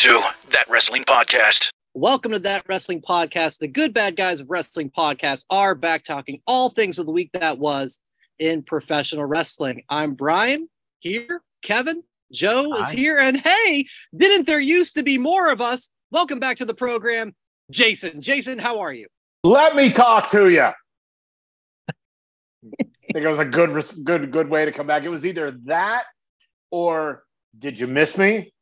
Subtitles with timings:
[0.00, 0.18] to
[0.48, 1.68] That Wrestling Podcast.
[1.92, 3.58] Welcome to That Wrestling Podcast.
[3.58, 7.28] The good bad guys of wrestling podcast are back talking all things of the week
[7.34, 7.98] that was
[8.38, 9.82] in professional wrestling.
[9.90, 10.70] I'm Brian
[11.00, 11.42] here.
[11.62, 12.02] Kevin,
[12.32, 12.92] Joe is Hi.
[12.94, 13.18] here.
[13.18, 13.84] And hey,
[14.16, 15.90] didn't there used to be more of us?
[16.10, 17.34] Welcome back to the program,
[17.70, 18.22] Jason.
[18.22, 19.06] Jason, how are you?
[19.44, 20.62] Let me talk to you.
[20.62, 21.92] I
[23.12, 23.70] think it was a good,
[24.02, 25.02] good, good way to come back.
[25.02, 26.04] It was either that,
[26.70, 27.22] or
[27.58, 28.54] did you miss me,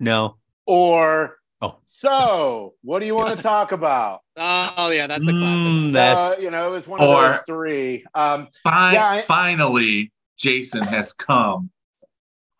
[0.00, 0.36] No.
[0.66, 1.78] Or Oh.
[1.86, 4.20] so what do you want to talk about?
[4.38, 5.40] Oh, yeah, that's a classic.
[5.40, 8.04] Mm, Uh, that's you know, it was one of Or- those three.
[8.14, 11.70] Um, Fi- Yeah, I- finally, Jason has come.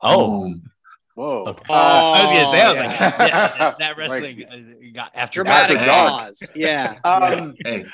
[0.00, 0.08] oh.
[0.26, 0.70] home.
[1.14, 1.62] whoa, Okay.
[1.68, 3.16] Oh, I was gonna say, I was like, yeah.
[3.26, 6.20] yeah, that, that wrestling uh, got after Dramatic After dark.
[6.20, 6.42] pause.
[6.54, 6.98] Yeah.
[7.04, 7.84] Um, Hey,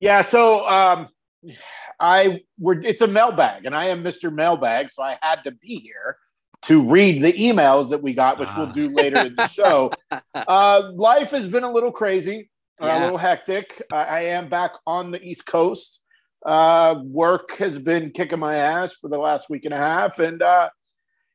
[0.00, 1.08] Yeah, so um
[1.98, 4.32] I we're it's a mailbag, and I am Mr.
[4.32, 6.16] Mailbag, so I had to be here
[6.66, 8.72] to read the emails that we got, which we'll Ah.
[8.72, 9.90] do later in the show.
[10.34, 12.50] Uh life has been a little crazy,
[12.80, 12.98] Yeah.
[12.98, 13.80] a little hectic.
[13.92, 16.02] I, I am back on the East Coast.
[16.44, 20.42] Uh work has been kicking my ass for the last week and a half, and
[20.42, 20.68] uh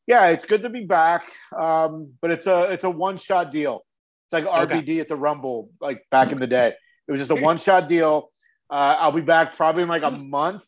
[0.07, 1.23] yeah, it's good to be back.
[1.57, 3.85] Um, but it's a it's a one shot deal.
[4.25, 4.99] It's like Okay.
[4.99, 6.73] At the Rumble, like back in the day.
[7.07, 8.29] It was just a one shot deal.
[8.69, 10.65] Uh, I'll be back probably in like a month,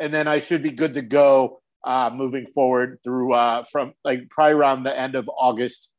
[0.00, 4.28] and then I should be good to go uh, moving forward through uh, from like
[4.30, 5.90] probably around the end of August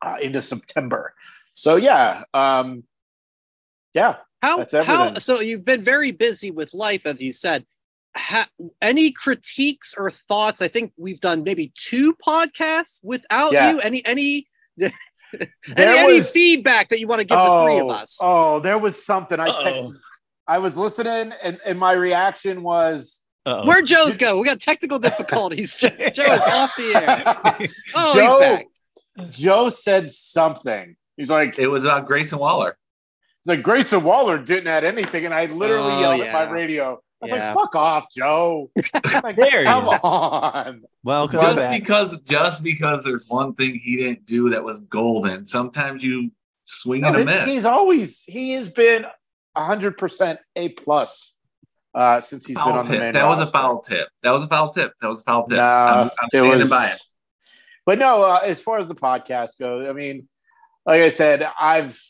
[0.00, 1.14] uh, into September.
[1.54, 2.84] So yeah, um,
[3.94, 4.16] yeah.
[4.42, 7.64] How, That's how, so you've been very busy with life, as you said.
[8.16, 8.48] Ha,
[8.80, 10.60] any critiques or thoughts?
[10.60, 13.70] I think we've done maybe two podcasts without Yeah.
[13.70, 13.80] you.
[13.80, 14.48] Any, any,
[14.80, 14.92] any,
[15.76, 18.18] any was- feedback that you want to give the three of us?
[18.20, 19.94] oh, there was something I texted.
[20.48, 23.66] I was listening, and, and my reaction was Uh-oh.
[23.66, 24.38] Where'd Joe's go?
[24.38, 25.74] We got technical difficulties.
[25.74, 27.68] Joe, Joe is off the air.
[27.94, 28.48] Oh, Joe- he's
[29.18, 29.30] back.
[29.30, 30.96] Joe said something.
[31.16, 32.76] He's like, it was about Grayson Waller.
[33.40, 36.92] It's like Grayson Waller didn't add anything, and I literally Oh, yelled at my radio.
[37.20, 37.52] I was Yeah.
[37.52, 38.70] like, "Fuck off, Joe!"
[39.22, 40.00] Like, There come is.
[40.02, 40.82] on.
[41.04, 41.80] Well, Just back.
[41.80, 45.44] because, just because there's one thing he didn't do that was golden.
[45.46, 46.30] Sometimes you
[46.64, 47.44] swing and a miss.
[47.50, 49.04] he's always he has been
[49.56, 51.36] hundred percent a plus
[51.94, 53.12] uh, since he's been foul on the main.
[53.12, 54.08] That was a foul tip.
[54.22, 54.92] That was a foul tip.
[55.00, 55.56] That was a foul tip.
[55.58, 57.02] No, I'm, I'm standing was- by it.
[57.84, 60.28] But no, uh, as far as the podcast goes, I mean,
[60.86, 62.00] like I said, I've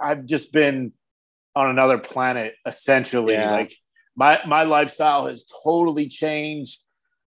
[0.00, 0.92] I've just been
[1.54, 3.34] on another planet essentially.
[3.34, 3.50] Yeah.
[3.50, 3.74] Like
[4.16, 6.80] my my lifestyle has totally changed.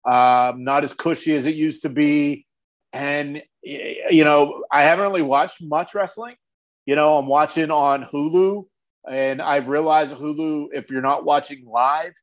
[0.05, 2.45] Um, not as cushy as it used to be,
[2.91, 6.35] and you know, I haven't really watched much wrestling.
[6.85, 8.65] You know, I'm watching on Hulu,
[9.09, 12.13] and I've realized Hulu, if you're not watching live,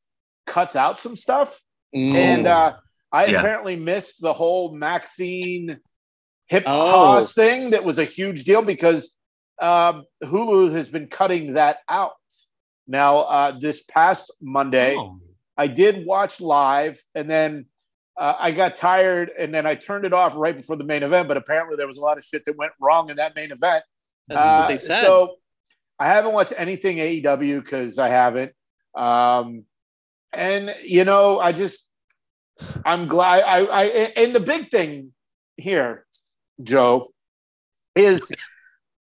[0.47, 1.61] cuts out some stuff.
[1.95, 2.15] Mm.
[2.15, 2.73] And uh,
[3.11, 3.39] I Yeah.
[3.39, 5.79] apparently missed the whole Maxine
[6.47, 6.91] hip Oh.
[6.91, 9.17] toss thing that was a huge deal because
[9.61, 12.13] um, Hulu has been cutting that out.
[12.87, 15.19] Now, uh, this past Monday, Oh.
[15.57, 17.65] I did watch live and then
[18.17, 21.27] uh, I got tired and then I turned it off right before the main event.
[21.27, 23.83] But apparently, there was a lot of shit that went wrong in that main event.
[24.27, 25.03] That's Uh, what they said.
[25.03, 25.35] So
[26.01, 28.53] I haven't watched anything AEW because I haven't.
[28.95, 29.65] Um,
[30.33, 31.87] and you know, I just
[32.83, 33.43] I'm glad.
[33.43, 33.83] I, I
[34.15, 35.13] and the big thing
[35.57, 36.07] here,
[36.63, 37.13] Joe,
[37.95, 38.31] is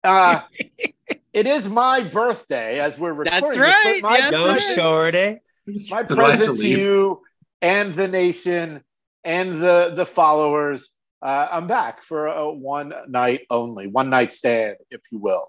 [0.03, 0.41] uh,
[1.33, 3.61] it is my birthday as we're recording.
[3.61, 4.03] That's right.
[4.03, 4.73] My, Yes, Go it is.
[4.75, 5.37] shorty.
[5.67, 7.21] my Do I have to present to you
[7.61, 8.83] and the nation
[9.23, 10.89] and the the followers.
[11.21, 15.47] Uh, I'm back for a one night only, one night stand, if you will.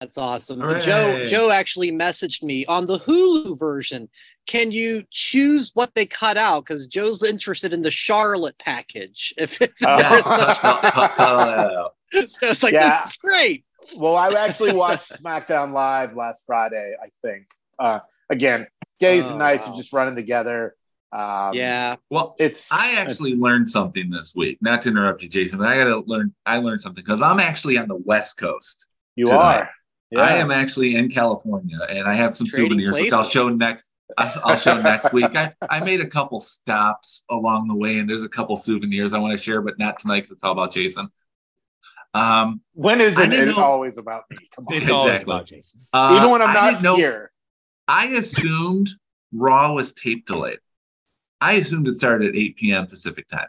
[0.00, 0.60] That's awesome.
[0.60, 0.80] Hooray.
[0.80, 4.08] Joe Joe actually messaged me on the Hulu version.
[4.46, 6.64] Can you choose what they cut out?
[6.64, 9.34] Because Joe's interested in the Charlotte package.
[9.38, 9.98] If, if Oh.
[9.98, 10.62] there's such
[12.42, 13.00] was like, Yeah.
[13.02, 13.64] this is great.
[13.96, 17.46] Well, I actually watched SmackDown Live last Friday, I think.
[17.78, 18.66] Uh, again,
[18.98, 19.72] days Oh, and nights wow.
[19.72, 20.74] are just running together.
[21.12, 21.96] Um, yeah.
[22.10, 24.58] Well, It's I actually learned something this week.
[24.60, 26.34] Not to interrupt you, Jason, but I got to learn.
[26.46, 28.86] I learned something because I'm actually on the West Coast.
[29.16, 29.38] you tonight.
[29.60, 29.70] are.
[30.10, 30.20] Yeah.
[30.22, 33.90] I am actually in California, and I have some Trading souvenirs, which I'll show next.
[34.16, 35.36] I'll I'll show next week.
[35.36, 39.18] I, I made a couple stops along the way, and there's a couple souvenirs I
[39.18, 41.10] want to share, but not tonight because it's all about Jason.
[42.14, 44.38] Um, When is it, didn't know- always about me?
[44.56, 44.74] Come on.
[44.74, 45.80] It's always about Jason.
[45.92, 47.30] uh, Even when I'm not didn't know- here.
[47.86, 48.88] I assumed
[49.32, 50.58] Raw was tape delayed.
[51.40, 52.86] I assumed it started at 8 p.m.
[52.86, 53.48] Pacific time.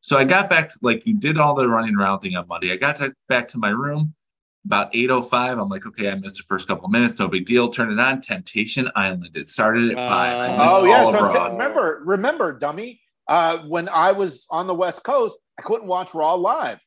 [0.00, 2.72] So I got back to like you did all the running around thing on Monday.
[2.72, 4.14] I got to, back to my room
[4.66, 5.60] about 8.05.
[5.62, 7.18] I'm like, okay, I missed the first couple of minutes.
[7.18, 7.68] No big deal.
[7.70, 8.20] Turn it on.
[8.20, 9.30] Temptation Island.
[9.34, 10.10] It started at 5.
[10.10, 11.48] I missed Oh yeah, all of so Raw.
[11.52, 13.00] remember, remember, dummy.
[13.26, 16.78] Uh, when I was on the West Coast, I couldn't watch Raw live.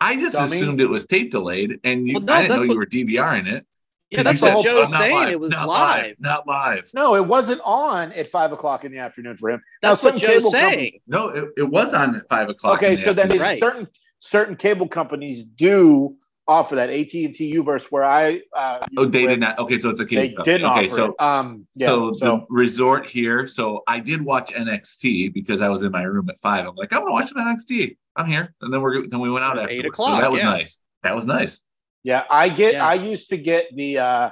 [0.00, 0.56] I just Dummy.
[0.56, 2.78] assumed it was tape delayed, and you, Well, no, I didn't know that's you what-
[2.78, 3.66] were DVRing it.
[4.10, 5.14] Yeah, that's what the said, Joe's "Oh, saying.
[5.14, 6.14] live, It was not live.
[6.18, 6.90] not live.
[6.94, 9.62] No, it wasn't on at five o'clock in the afternoon for him.
[9.84, 11.00] Now, That's what Joe's cable company- saying.
[11.06, 12.78] No, it, it was on at five o'clock.
[12.78, 13.38] Okay, in the so then.
[13.38, 13.60] Right.
[13.60, 13.86] certain
[14.18, 16.16] certain cable companies do
[16.50, 19.58] offer that AT and T Uverse where I uh, oh, they did not.
[19.60, 21.20] Okay, so it's okay They didn't okay, offer so it.
[21.20, 23.46] Um, yeah, so, so, the resort here.
[23.46, 26.66] So I did watch NXT because I was in my room at five.
[26.66, 27.96] I'm like, I'm gonna watch some NXT.
[28.16, 30.20] I'm here, and then we're then we went out at was after eight So o'clock,
[30.20, 30.50] that was yeah.
[30.50, 30.80] nice.
[31.04, 31.62] That was nice.
[32.02, 32.74] yeah, I get.
[32.74, 32.86] Yeah.
[32.86, 34.30] I used to get the uh,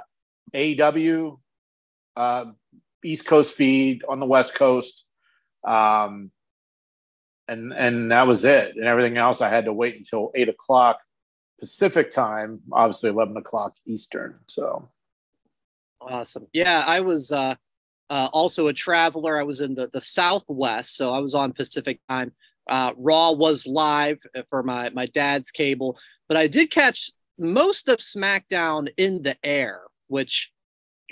[0.53, 1.39] AEW
[2.17, 2.45] uh,
[3.03, 5.05] East Coast feed on the West Coast,
[5.65, 6.31] um,
[7.47, 8.75] and and that was it.
[8.75, 10.99] And everything else, I had to wait until eight o'clock
[11.59, 12.61] Pacific time.
[12.71, 14.39] Obviously, eleven o'clock Eastern.
[14.47, 14.89] So
[16.01, 16.47] Awesome.
[16.53, 17.55] Yeah, I was uh,
[18.09, 19.37] uh, also a traveler.
[19.37, 22.31] I was in the, the Southwest, so I was on Pacific time.
[22.69, 24.19] Uh, Raw was live
[24.49, 25.97] for my, my dad's cable,
[26.27, 30.51] but I did catch most of SmackDown in the air, which,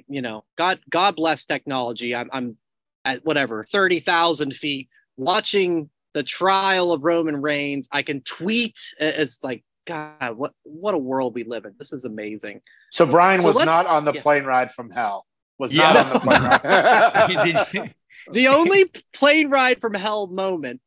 [0.07, 2.13] you know, God God bless technology.
[2.15, 2.57] I'm, I'm
[3.03, 7.87] at whatever, 30,000 feet watching the trial of Roman Reigns.
[7.91, 8.77] I can tweet.
[8.99, 11.73] It's like, God, what, what a world we live in.
[11.79, 12.61] This is amazing.
[12.91, 14.21] So Brian So was not on the yeah.
[14.21, 15.25] plane ride from hell.
[15.57, 15.93] Was Yeah.
[15.93, 17.27] not on the plane ride.
[17.43, 17.89] Did you?
[18.33, 20.81] the only plane ride from hell moment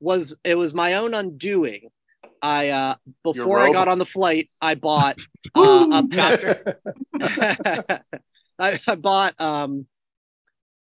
[0.00, 1.88] was it was my own undoing.
[2.42, 2.94] I uh
[3.24, 5.18] before I got on the flight, I bought
[5.54, 8.00] uh, a pack.
[8.58, 9.86] I, I bought um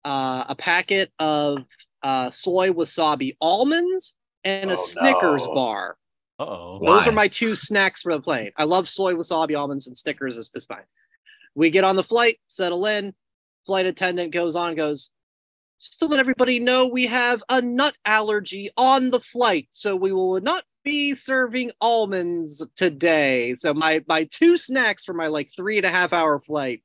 [0.05, 1.65] uh, a packet of
[2.03, 4.15] uh soy wasabi almonds
[4.45, 5.55] and a Oh, Snickers no.
[5.55, 5.97] bar.
[6.41, 6.79] Uh-oh.
[6.79, 7.07] Those Why?
[7.07, 8.51] are my two snacks for the plane.
[8.57, 10.85] I love soy wasabi almonds and Snickers is, is fine.
[11.55, 13.15] We get on the flight, settle in.
[13.67, 15.11] Flight attendant goes on, goes,
[15.81, 20.13] just to let everybody know we have a nut allergy on the flight, so we
[20.13, 23.55] will not be serving almonds today.
[23.57, 26.83] So my my two snacks for my like three and a half hour flight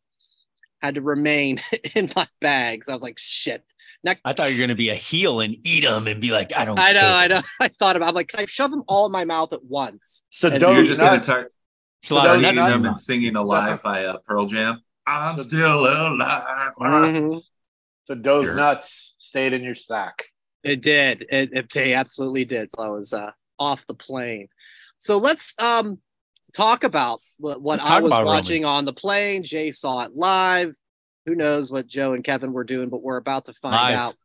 [0.82, 1.62] had to remain
[1.96, 2.90] in my bags.
[2.90, 3.64] I was like, shit.
[4.24, 6.66] I thought you were gonna be a heel and eat them and be like, I
[6.66, 6.78] don't.
[6.80, 7.12] I know, care.
[7.14, 7.42] I know.
[7.60, 8.10] I thought about.
[8.10, 10.24] I'm like, can I shove them all in my mouth at once?
[10.30, 11.52] so And You're those just gonna nuts, start
[12.04, 12.68] Slaughter eating nuts.
[12.68, 14.82] them and singing alive by uh, Pearl Jam.
[15.08, 16.74] I'm So- still alive.
[16.80, 17.42] Mhm.
[18.06, 18.56] so those Sure.
[18.56, 20.26] nuts stayed in your sack.
[20.64, 21.26] It did.
[21.30, 22.72] It, it they absolutely did.
[22.72, 24.48] So I was uh, off the plane.
[24.98, 26.00] So let's um
[26.54, 28.34] talk about what, what I was about Roman.
[28.36, 29.44] watching on the plane.
[29.44, 30.74] Jay saw it live.
[31.26, 34.00] Who knows what Joe and Kevin were doing, but we're about to find Live.
[34.00, 34.16] out.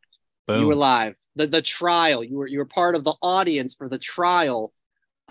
[0.47, 0.61] Boom.
[0.61, 1.15] You were live.
[1.35, 2.23] The the trial.
[2.23, 4.73] You were you were part of the audience for the trial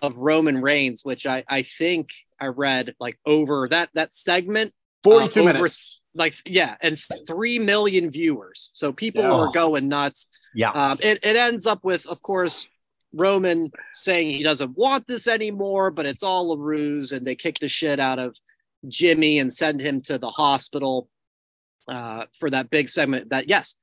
[0.02, 2.08] of Roman Reigns, which I I think
[2.40, 4.72] I read like over that that segment
[5.04, 6.00] Forty-two over- minutes.
[6.14, 9.36] like yeah and 3 million viewers so people Yeah.
[9.38, 10.70] were going nuts yeah.
[10.72, 12.68] um, it, it ends up with of course
[13.14, 17.58] roman saying he doesn't want this anymore but it's all a ruse and they kick
[17.60, 18.34] the shit out of
[18.88, 21.08] jimmy and send him to the hospital
[21.88, 23.74] uh, for that big segment that yes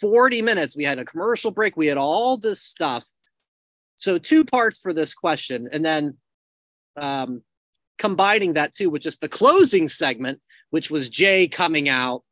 [0.00, 3.04] 40 minutes we had a commercial break we had all this stuff
[3.96, 6.16] so two parts for this question and then
[6.96, 7.42] um,
[7.98, 10.40] combining that too with just the closing segment
[10.70, 12.22] which was Jay coming out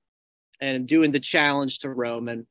[0.60, 2.46] and doing the challenge to Roman.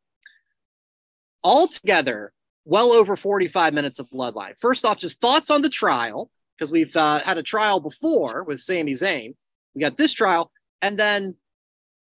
[1.43, 2.31] Altogether,
[2.65, 4.59] well over 45 minutes of Bloodline.
[4.59, 8.59] First off, just thoughts on the trial, because we've uh, had a trial before with
[8.59, 9.36] Sami Zayn.
[9.74, 10.51] We got this trial.
[10.81, 11.36] And then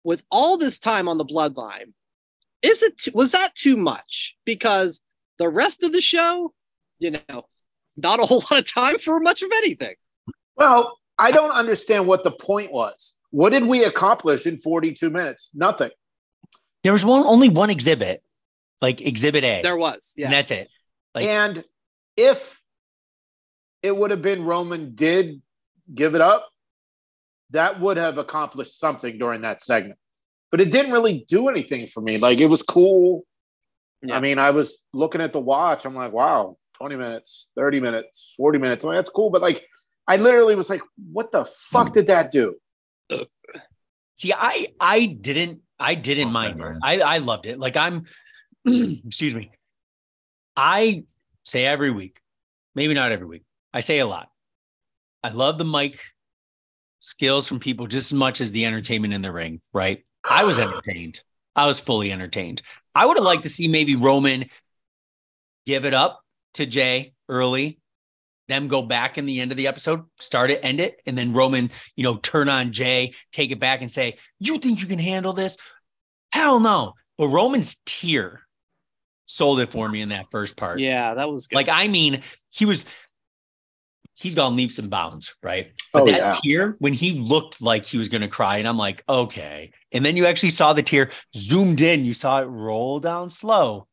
[0.03, 1.93] with all this time on the Bloodline,
[2.61, 4.35] is it t- was that too much?
[4.45, 5.01] Because
[5.37, 6.53] the rest of the show,
[6.99, 7.45] you know,
[7.97, 9.95] not a whole lot of time for much of anything.
[10.55, 13.15] Well, I don't understand what the point was.
[13.31, 15.49] What did we accomplish in 42 minutes?
[15.53, 15.89] Nothing.
[16.83, 18.21] There was one only one exhibit,
[18.81, 19.61] like exhibit A.
[19.63, 20.25] There was, yeah.
[20.25, 20.69] And that's it.
[21.15, 21.63] Like- and
[22.17, 22.61] if
[23.81, 25.41] it would have been Roman did
[25.93, 26.47] give it up,
[27.53, 29.97] that would have accomplished something during that segment.
[30.51, 32.17] But it didn't really do anything for me.
[32.17, 33.23] Like it was cool.
[34.01, 34.17] Yeah.
[34.17, 35.85] I mean, I was looking at the watch.
[35.85, 38.83] I'm like, wow, 20 minutes, 30 minutes, 40 minutes.
[38.83, 39.29] Well, that's cool.
[39.29, 39.65] But like,
[40.07, 40.81] I literally was like,
[41.11, 42.55] what the fuck did that do?
[44.15, 46.77] See, I I didn't I didn't Well mind it.
[46.83, 47.57] I I loved it.
[47.57, 48.05] Like I'm
[48.65, 49.51] excuse me.
[50.55, 51.03] I
[51.43, 52.19] say every week,
[52.75, 53.43] maybe not every week.
[53.73, 54.29] I say a lot.
[55.23, 55.99] I love the mic
[57.03, 60.05] skills from people just as much as the entertainment in the ring, right?
[60.23, 61.21] I was entertained.
[61.53, 62.61] I was fully entertained.
[62.95, 64.45] I would have liked to see maybe Roman
[65.65, 66.21] give it up
[66.53, 67.79] to Jay early,
[68.47, 71.33] them go back in the end of the episode, start it, end it, and then
[71.33, 74.99] Roman, you know, turn on Jay, take it back and say, You think you can
[74.99, 75.57] handle this?
[76.31, 76.93] Hell no.
[77.17, 78.41] But Roman's tear
[79.25, 80.79] sold it for me in that first part.
[80.79, 81.57] Yeah, that was good.
[81.57, 82.85] Like, I mean, he was
[84.17, 85.71] he's gone leaps and bounds, right?
[85.91, 86.31] But Oh, that yeah.
[86.41, 89.71] tear, when he looked like he was going to cry, and I'm like, okay.
[89.91, 93.87] And then you actually saw the tear zoomed in, you saw it roll down slow.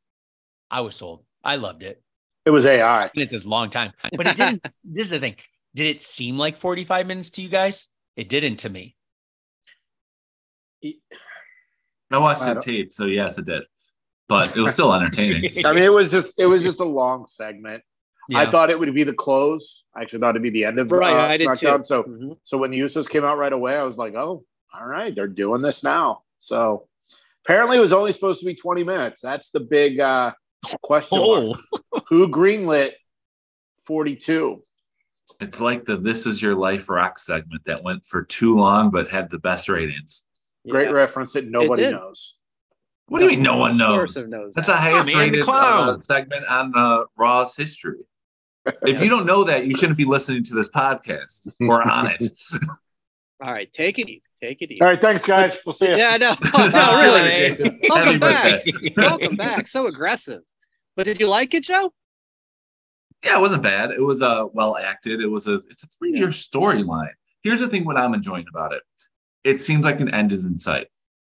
[0.70, 1.24] I was sold.
[1.42, 2.02] I loved it.
[2.44, 3.02] It was AI.
[3.02, 4.62] And it's a long time, but it didn't.
[4.84, 5.36] this is the thing.
[5.74, 7.88] Did it seem like 45 minutes to you guys?
[8.16, 8.96] It didn't to me.
[12.12, 13.62] I watched I the tape, so yes, it did.
[14.28, 15.42] But it was still entertaining.
[15.64, 17.82] I mean, it was just it was just a long segment.
[18.37, 19.84] I thought it would be the close.
[19.94, 21.66] I actually thought it'd be the end of Right, uh, I did too.
[21.66, 21.87] SmackDown.
[21.87, 22.38] So Mhm.
[22.44, 25.26] so when the Usos came out right away, I was like, oh, all right, they're
[25.26, 26.22] doing this now.
[26.40, 26.88] So
[27.44, 29.20] apparently, it was only supposed to be twenty minutes.
[29.20, 30.32] That's the big uh,
[30.82, 31.18] question.
[31.20, 31.56] Oh.
[32.08, 32.92] Who greenlit
[33.84, 34.62] forty two?
[35.40, 39.08] It's like the This Is Your Life rock segment that went for too long but
[39.08, 40.25] had the best ratings.
[40.68, 42.34] Great reference that nobody knows.
[43.06, 44.26] What do you mean no one knows?
[44.28, 44.75] knows That's that.
[44.75, 47.99] the highest man, the rated uh, segment on uh, Raw's history.
[48.66, 52.22] If you don't know that, you shouldn't be listening to this podcast or on it.
[53.42, 54.26] All right, take it easy.
[54.38, 54.82] Take it easy.
[54.82, 55.56] All right, thanks, guys.
[55.64, 55.96] We'll see you.
[55.96, 56.36] Yeah, I know.
[56.52, 56.68] No,
[57.00, 57.30] silly, really.
[57.30, 57.80] Jason.
[57.88, 58.62] Welcome back.
[58.96, 59.68] Welcome back.
[59.68, 60.42] So aggressive.
[60.94, 61.94] But did you like it, Joe?
[63.24, 63.92] Yeah, it wasn't bad.
[63.92, 65.20] It was uh, well acted.
[65.20, 67.12] It was a it's a three year storyline.
[67.42, 68.82] Here's the thing: what I'm enjoying about it,
[69.42, 70.88] it seems like an end is in sight,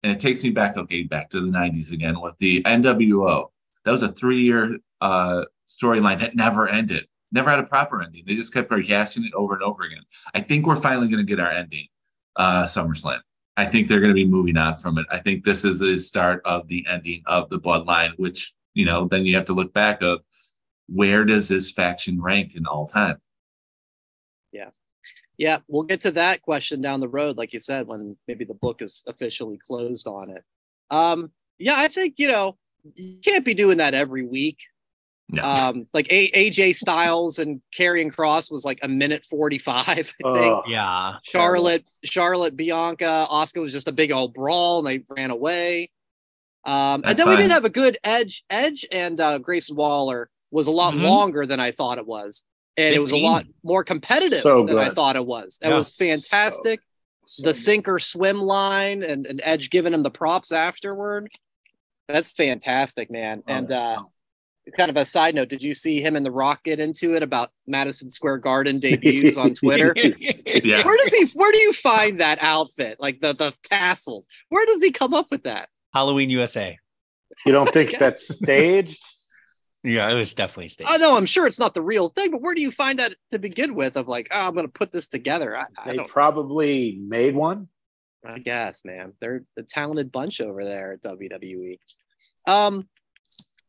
[0.03, 3.47] and it takes me back, okay, back to the '90s again with the NWO.
[3.85, 8.23] That was a three year uh, storyline that never ended, never had a proper ending.
[8.25, 10.03] They just kept rehashing it over and over again.
[10.33, 11.87] I think we're finally going to get our ending,
[12.37, 13.19] uh, SummerSlam.
[13.57, 15.05] I think they're going to be moving on from it.
[15.11, 19.07] I think this is the start of the ending of the bloodline, which you know,
[19.07, 20.21] then you have to look back of
[20.87, 23.17] where does this faction rank in all time?
[24.51, 24.69] Yeah,
[25.37, 25.59] Yeah.
[25.67, 28.81] we'll get to that question down the road, like you said, when maybe the book
[28.81, 30.43] is officially closed on it.
[30.89, 32.57] Um, yeah, I think you know
[32.95, 34.57] you can't be doing that every week.
[35.33, 35.43] No.
[35.43, 39.87] Um, like a- AJ Styles and Karrion Kross was like a minute forty five.
[40.23, 40.53] I think.
[40.53, 40.63] Ugh.
[40.67, 41.15] yeah.
[41.23, 45.89] Charlotte, Charlotte, Bianca, Asuka was just a big old brawl, and they ran away.
[46.65, 47.41] Um, and That's then we fine.
[47.43, 48.43] did have a good Edge.
[48.49, 51.01] Edge and uh, Grayson Waller was a lot Mhm.
[51.01, 52.43] longer than I thought it was,
[52.77, 55.57] and it was a lot more competitive So than I thought it was.
[55.61, 55.75] That Yeah.
[55.77, 56.79] was fantastic.
[57.25, 57.55] So the good.
[57.59, 61.29] sink or swim line and, and Edge giving him the props afterward.
[62.07, 63.41] That's fantastic, man.
[63.47, 64.03] Oh, and uh,
[64.77, 67.23] kind of a side note, did you see him and The Rock get into it
[67.23, 69.93] about Madison Square Garden debuts on Twitter?
[69.97, 70.83] yeah.
[70.85, 71.25] Where does he?
[71.33, 72.97] Where do you find that outfit?
[72.99, 74.27] Like the the tassels.
[74.49, 75.69] Where does he come up with that?
[75.93, 76.77] Halloween USA.
[77.45, 78.99] You don't think that's staged?
[79.83, 80.89] Yeah, it was definitely staged.
[80.89, 81.17] I know.
[81.17, 83.75] I'm sure it's not the real thing, but where do you find that to begin
[83.75, 83.97] with?
[83.97, 85.57] Of like, oh, I'm going to put this together.
[85.57, 86.07] I, I They don't.
[86.07, 87.67] probably made one.
[88.25, 89.11] I guess, man.
[89.19, 91.79] They're a talented bunch over there at WWE.
[92.47, 92.87] Um,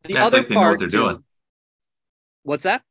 [0.04, 0.73] the That's other like they know part.
[0.73, 1.25] what they're doing.
[2.42, 2.82] What's that?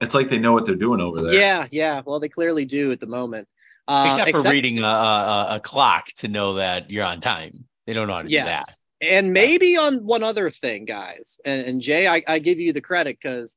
[0.00, 1.34] It's like they know what they're doing over there.
[1.34, 2.02] Yeah, yeah.
[2.04, 3.48] Well, they clearly do at the moment.
[3.86, 7.64] Uh, except for reading a, a, a clock to know that you're on time.
[7.86, 8.64] They don't know how to do that.
[8.66, 8.78] Yes.
[9.00, 11.40] And maybe on one other thing, guys.
[11.44, 13.56] And, and Jay, I, I give you the credit because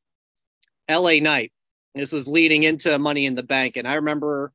[0.90, 1.54] LA Knight,
[1.94, 3.78] this was leading into Money in the Bank.
[3.78, 4.52] And I remember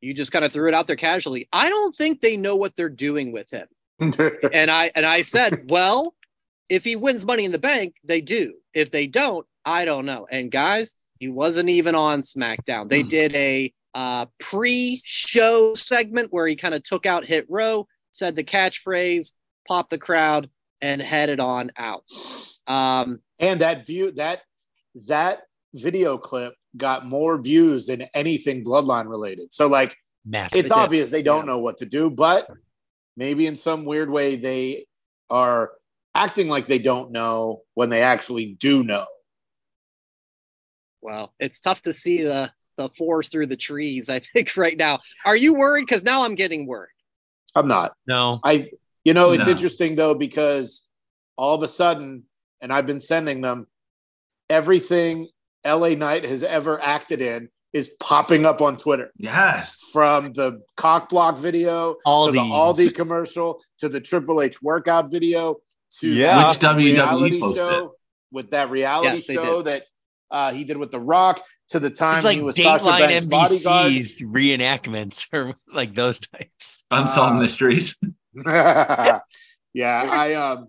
[0.00, 1.48] you just kind of threw it out there casually.
[1.52, 3.68] I don't think they know what they're doing with him.
[4.52, 6.14] And I and I said, well,
[6.68, 8.54] if he wins Money in the Bank, they do.
[8.72, 10.26] If they don't, I don't know.
[10.30, 12.88] And guys, he wasn't even on SmackDown.
[12.88, 18.36] They did a uh, pre-show segment where he kind of took out Hit Row, said
[18.36, 19.32] the catchphrase,
[19.66, 22.04] popped the crowd, and headed on out.
[22.66, 24.42] Um, and that view that
[25.06, 25.42] that
[25.74, 29.52] video clip got more views than anything bloodline related.
[29.52, 30.60] So like Massive.
[30.60, 31.52] it's obvious they don't Yeah.
[31.52, 32.48] know what to do, but
[33.16, 34.86] maybe in some weird way they
[35.30, 35.72] are
[36.14, 39.06] acting like they don't know when they actually do know.
[41.02, 44.08] well, it's tough to see the the forest through the trees.
[44.08, 44.98] I think right now.
[45.24, 45.82] Are you worried?
[45.86, 46.88] Because now I'm getting worried.
[47.54, 47.92] I'm not.
[48.06, 48.40] no.
[48.42, 48.68] I
[49.04, 49.52] you know it's No.
[49.52, 50.88] interesting though because
[51.36, 52.24] all of a sudden,
[52.60, 53.66] and I've been sending them
[54.48, 55.28] everything
[55.66, 59.10] LA Knight has ever acted in is popping up on Twitter.
[59.18, 59.80] Yes.
[59.92, 65.56] From the cock block video to the Aldi commercial to the Triple H workout video
[66.00, 66.48] to Yeah.
[66.48, 67.66] Which WWE posted.
[67.68, 67.94] show
[68.30, 69.84] with that reality Yes, they show that
[70.30, 73.24] uh, he did with The Rock to the time It's like he was Sasha Banks'
[73.24, 73.92] Dateline bodyguard.
[74.34, 76.84] Reenactments or like those types.
[76.90, 77.96] Unsolved Uh, mysteries.
[78.44, 79.20] yeah,
[79.74, 80.68] I um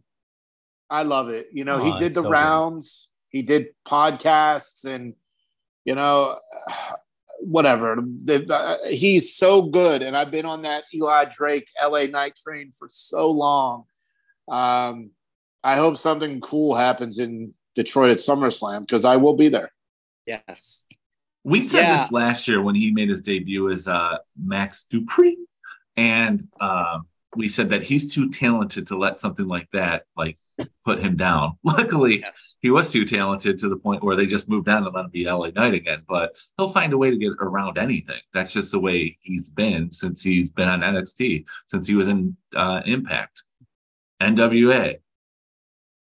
[0.90, 1.48] I love it.
[1.52, 2.32] You know, Oh, he did the so good.
[2.32, 5.16] rounds, he did podcasts and
[5.84, 6.38] you know
[7.40, 7.98] whatever.
[8.24, 12.72] The- uh, he's so good and I've been on that Eli Drake LA Knight train
[12.78, 13.86] for so long.
[14.48, 15.12] Um
[15.66, 19.72] I hope something cool happens in Detroit at SummerSlam because I will be there.
[20.28, 20.84] Yes.
[21.44, 21.98] We said Yeah.
[21.98, 25.34] this last year when he made his debut as uh, Max Dupri,
[25.98, 30.38] and um, we said that he's too talented to let something like that like
[30.86, 31.58] put him down.
[31.64, 32.56] Luckily, Yes.
[32.62, 35.12] he was too talented to the point where they just moved on and let him
[35.12, 36.04] be LA Knight again.
[36.08, 38.22] But he'll find a way to get around anything.
[38.34, 42.38] That's just the way he's been since he's been on NXT, since he was in
[42.56, 43.44] uh, Impact,
[44.22, 44.98] NWA.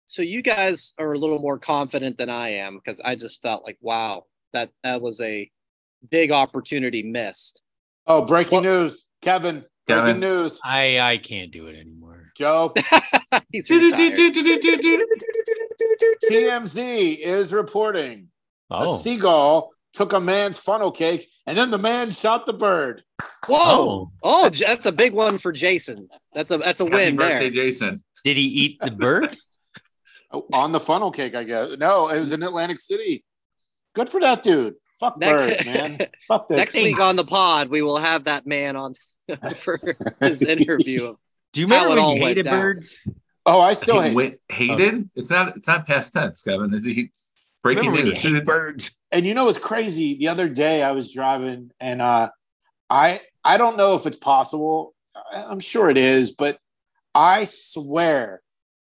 [0.07, 3.65] So you guys are a little more confident than I am because I just felt
[3.65, 5.51] like, wow, that that was a
[6.11, 7.61] big opportunity missed.
[8.07, 9.65] Oh, breaking Well- news, Kevin.
[9.87, 12.33] Breaking news, I I can't do it anymore.
[12.37, 12.75] Joe.
[13.53, 14.17] He's retired.
[16.31, 18.29] TMZ is reporting
[18.71, 23.03] a Oh, seagull took a man's funnel cake and then the man shot the bird.
[23.47, 23.59] Whoa!
[23.59, 26.09] oh, Oh, that's a big one for Jason.
[26.35, 27.51] That's a that's a Happy win birthday, there.
[27.51, 28.03] Jason.
[28.25, 29.35] did he eat the bird?
[30.52, 31.76] Oh, on the funnel cake, I guess.
[31.78, 33.25] No, it was in Atlantic City.
[33.95, 34.75] Good for that dude.
[35.00, 35.99] Fuck birds, man.
[36.28, 36.57] Fuck that.
[36.57, 38.95] Next week on the pod, we will have that man on
[39.57, 39.78] for
[40.21, 41.14] his interview.
[41.52, 42.61] Do you How remember it when all you went hated down.
[42.61, 43.00] birds?
[43.45, 44.14] Oh, I still He hate.
[44.16, 45.09] wait, hated?
[45.14, 45.57] It's not.
[45.57, 46.73] It's not past tense, Kevin.
[46.75, 47.11] Is he
[47.62, 48.99] breaking Remember when you birds?
[49.12, 50.16] and you know what's crazy?
[50.19, 52.31] The other day I was driving and uh
[52.90, 54.95] I I don't know if it's possible.
[55.33, 56.59] I'm sure it is, but
[57.14, 58.43] I swear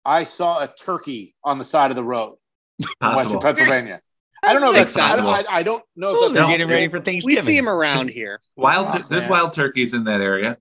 [0.05, 2.37] I saw a turkey on the side of the road
[2.79, 3.41] in Western Possible.
[3.41, 4.01] Pennsylvania.
[4.41, 5.53] I don't know if That's that's I, possible.
[5.53, 7.35] I, I don't know if they're that's getting ready for Thanksgiving.
[7.35, 8.39] We see him around here.
[8.55, 8.87] Wild.
[8.89, 9.29] Oh, there's man.
[9.31, 10.57] wild turkeys in that area.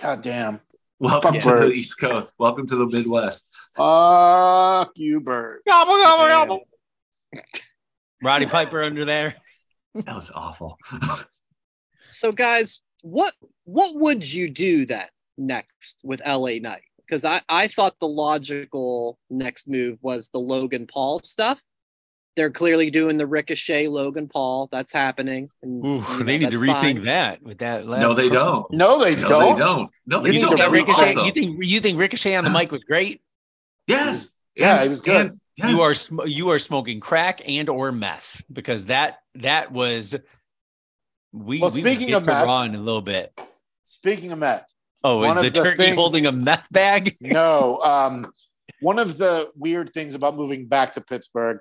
[0.00, 0.60] God damn.
[1.00, 1.72] Welcome Fuck to the.
[1.72, 2.34] East Coast.
[2.38, 3.48] Welcome to the Midwest.
[3.74, 5.60] Fuck you, bird.
[5.66, 6.28] Gobble, gobble, Yeah.
[6.28, 6.60] gobble.
[8.22, 9.34] Roddy Piper under there.
[9.94, 10.78] That was awful.
[12.10, 15.06] So, guys, what what would you do then
[15.38, 16.82] next with LA Knight?
[17.08, 21.60] Because I I thought the logical next move was the Logan Paul stuff.
[22.36, 24.68] They're clearly doing the Ricochet Logan Paul.
[24.72, 25.48] That's happening.
[25.62, 27.04] and, Ooh, you know, they need to that's rethink fine.
[27.04, 28.00] that with that last.
[28.00, 28.32] no, they promo.
[28.32, 28.72] don't.
[28.72, 29.54] No, they No, don't.
[29.54, 29.90] they don't.
[30.06, 30.56] No, You they need don't.
[30.58, 31.26] to Ricochet, awesome.
[31.26, 33.20] you think you think Ricochet on the mic was great?
[33.86, 34.36] Yes.
[34.56, 35.26] Yeah, And- he was good.
[35.26, 35.70] and- yes.
[35.70, 40.16] You are sm- you are smoking crack and or meth because that that was
[41.32, 41.60] we.
[41.60, 43.32] Well, we speaking of meth- Raw in a little bit.
[43.84, 44.72] Speaking of meth,
[45.04, 47.16] Oh, one is the the turkey things- holding a meth bag?
[47.20, 47.78] no.
[47.82, 48.32] Um,
[48.80, 51.58] one of the weird things about moving back to Pittsburgh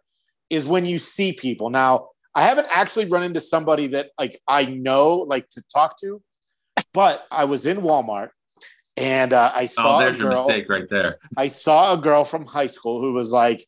[0.50, 1.70] is when you see people.
[1.70, 6.22] Now, I haven't actually run into somebody that like I know like to talk to,
[6.94, 8.30] but I was in Walmart
[8.98, 10.46] and uh, I saw Oh, a there's your girl.
[10.46, 11.18] mistake right there.
[11.38, 13.62] I saw a girl from high school who was like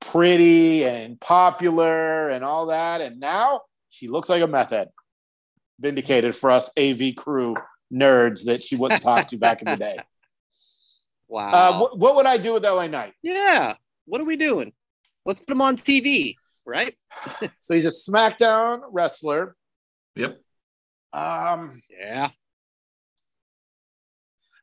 [0.00, 4.88] pretty and popular and all that, and now she looks like a meth head.
[5.80, 7.56] Vindicated for us AV crew
[7.92, 9.98] nerds that she wouldn't talk to back in the day.
[11.28, 11.50] Wow.
[11.50, 13.12] Uh, what, what would I do with LA Knight?
[13.20, 13.74] yeah.
[14.04, 14.72] What are we doing?
[15.24, 16.94] Let's put him on TV, right?
[17.60, 19.56] So he's a SmackDown wrestler.
[20.14, 20.40] Yep.
[21.12, 22.30] Um, Yeah.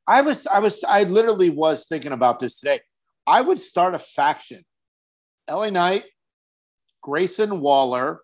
[0.07, 2.79] I was, I was, I literally was thinking about this today.
[3.27, 4.63] I would start a faction.
[5.49, 6.05] LA Knight,
[7.01, 8.21] Grayson Waller,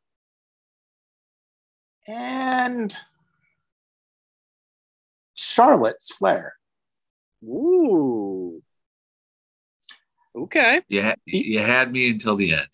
[2.07, 2.95] and
[5.39, 6.53] Charlotte Flair.
[7.43, 8.61] Ooh.
[10.35, 10.81] Okay.
[10.87, 12.67] You, ha- you had me until the end.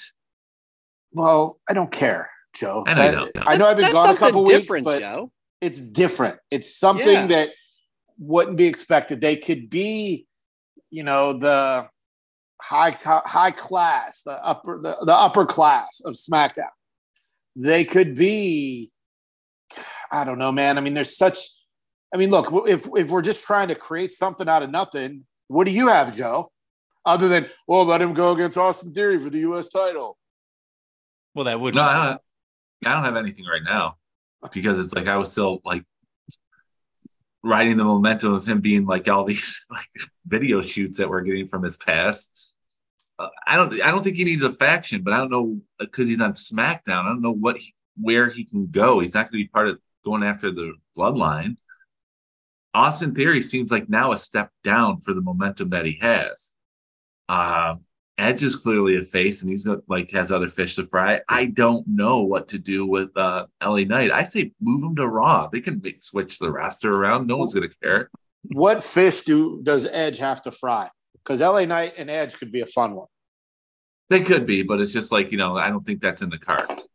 [1.14, 2.84] Well, I don't care, Joe.
[2.88, 3.32] I know I, don't.
[3.48, 5.32] I know I've been gone a couple weeks, but Joe.
[5.62, 6.38] it's different.
[6.52, 7.28] It's something Yeah.
[7.28, 7.50] that
[8.18, 9.22] wouldn't be expected.
[9.22, 10.28] They could be,
[10.90, 11.88] you know, the
[12.62, 16.70] high high class, the upper the, the upper class of SmackDown.
[17.56, 18.92] They could be,
[20.12, 20.78] I don't know, man.
[20.78, 21.40] I mean, there's such.
[22.14, 25.66] I mean, look, if if we're just trying to create something out of nothing, what
[25.66, 26.52] do you have, Joe?
[27.06, 29.68] Other than, well, let him go against Austin Theory for the U.S.
[29.68, 30.18] title.
[31.36, 32.22] Well, that would No, I don't.
[32.86, 33.98] I don't have anything right now
[34.54, 35.84] because it's like I was still like
[37.44, 39.88] riding the momentum of him being like all these like
[40.26, 42.52] video shoots that we're getting from his past.
[43.18, 43.82] Uh, I don't.
[43.82, 47.06] I don't think he needs a faction, but I don't know because he's on SmackDown.
[47.06, 49.00] I don't know what he, where he can go.
[49.00, 51.56] He's not going to be part of going after the Bloodline.
[52.76, 56.54] Austin Theory seems like now a step down for the momentum that he has.
[57.30, 57.86] Um,
[58.18, 61.22] Edge is clearly a face, and he's got like has other fish to fry.
[61.30, 64.12] I don't know what to do with uh, LA Knight.
[64.12, 65.48] I say move him to Raw.
[65.48, 67.28] They can make, switch the roster around.
[67.28, 68.10] No one's gonna care.
[68.52, 70.90] What fish do does Edge have to fry?
[71.24, 73.08] Because LA Knight and Edge could be a fun one.
[74.10, 76.38] They could be, but it's just like you know, I don't think that's in the
[76.38, 76.90] cards.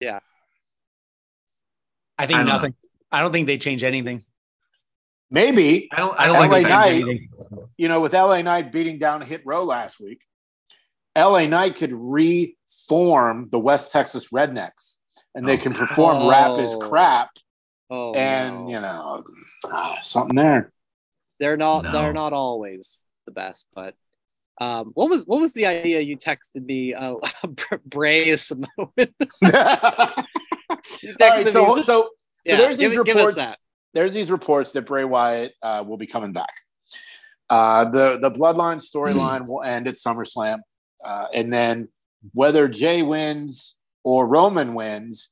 [0.00, 0.18] Yeah,
[2.18, 2.74] I think I don't nothing.
[3.12, 4.24] I don't think they change anything.
[5.30, 6.18] Maybe I don't.
[6.20, 6.68] I don't LA think they they
[7.14, 7.28] Knight-
[7.76, 10.22] you know, with LA Knight beating down Hit Row last week,
[11.16, 14.98] LA Knight could reform the West Texas Rednecks
[15.34, 16.78] and they Oh, can perform rap as Oh.
[16.78, 17.30] crap,
[17.90, 18.70] Oh, and no.
[18.70, 19.24] you know,
[19.66, 20.72] ah, something there.
[21.40, 21.92] they're not No.
[21.92, 23.94] they're not always the best, but
[24.60, 26.94] um, what was what was the idea you texted me?
[26.94, 27.14] Uh,
[27.86, 28.68] Bray is Samoan.
[28.96, 29.08] You All
[31.18, 32.10] texted right, so me- so so
[32.44, 33.56] Yeah, there's give these it- give us reports.
[33.94, 36.52] There's these reports that Bray Wyatt uh, will be coming back.
[37.48, 40.60] Uh, the the Bloodline storyline will end at SummerSlam,
[41.04, 41.88] uh, and then
[42.32, 45.30] whether Jay wins or Roman wins,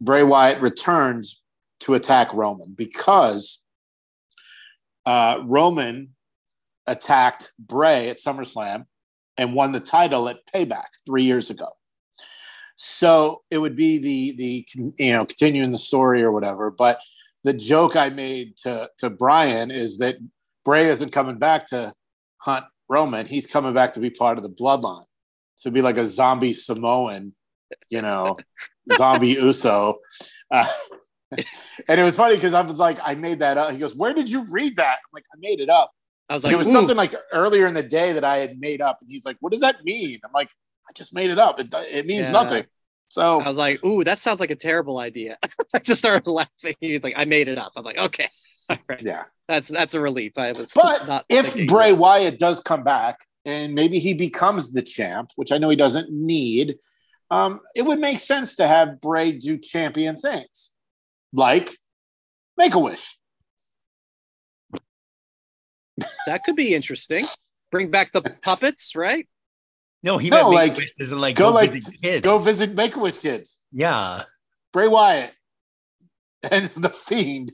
[0.00, 1.42] Bray Wyatt returns
[1.80, 3.62] to attack Roman because
[5.04, 6.14] uh, Roman
[6.86, 8.86] attacked Bray at SummerSlam
[9.36, 11.68] and won the title at Payback three years ago.
[12.76, 16.70] So it would be the the you know continuing the story or whatever.
[16.70, 16.98] But
[17.46, 20.16] the joke I made to to Brian is that
[20.64, 21.94] Bray isn't coming back to
[22.38, 23.24] hunt Roman.
[23.24, 25.04] He's coming back to be part of the bloodline.
[25.60, 27.34] To be like a zombie Samoan,
[27.88, 28.36] you know,
[28.96, 30.00] zombie Uso.
[30.50, 30.66] Uh,
[31.88, 33.72] and it was funny because I was like, I made that up.
[33.72, 34.98] He goes, Where did you read that?
[34.98, 35.92] I'm like, I made it up.
[36.28, 38.58] I was like, it was "Ooh." something like earlier in the day that I had
[38.58, 38.98] made up.
[39.00, 40.18] And he's like, What does that mean?
[40.24, 40.50] I'm like,
[40.88, 41.60] I just made it up.
[41.60, 42.32] It, it means Yeah.
[42.32, 42.64] nothing.
[43.08, 45.38] So I was like, "Ooh, that sounds like a terrible idea."
[45.74, 46.74] I just started laughing.
[46.80, 48.28] He's like, "I made it up." I'm like, "Okay,
[48.88, 49.24] right, yeah.
[49.48, 53.98] that's that's a relief." I was But if Bray Wyatt does come back and maybe
[53.98, 56.76] he becomes the champ, which I know he doesn't need,
[57.30, 60.74] um, it would make sense to have Bray do champion things
[61.32, 61.70] like
[62.56, 63.18] make a wish.
[66.26, 67.24] that could be interesting.
[67.70, 69.28] Bring back the puppets, right?
[70.06, 72.22] No, he No, meant like, make wishes and like go go, like visit kids.
[72.24, 73.58] go visit Make a Wish kids.
[73.72, 74.22] Yeah.
[74.72, 75.32] Bray Wyatt
[76.50, 77.52] and the Fiend.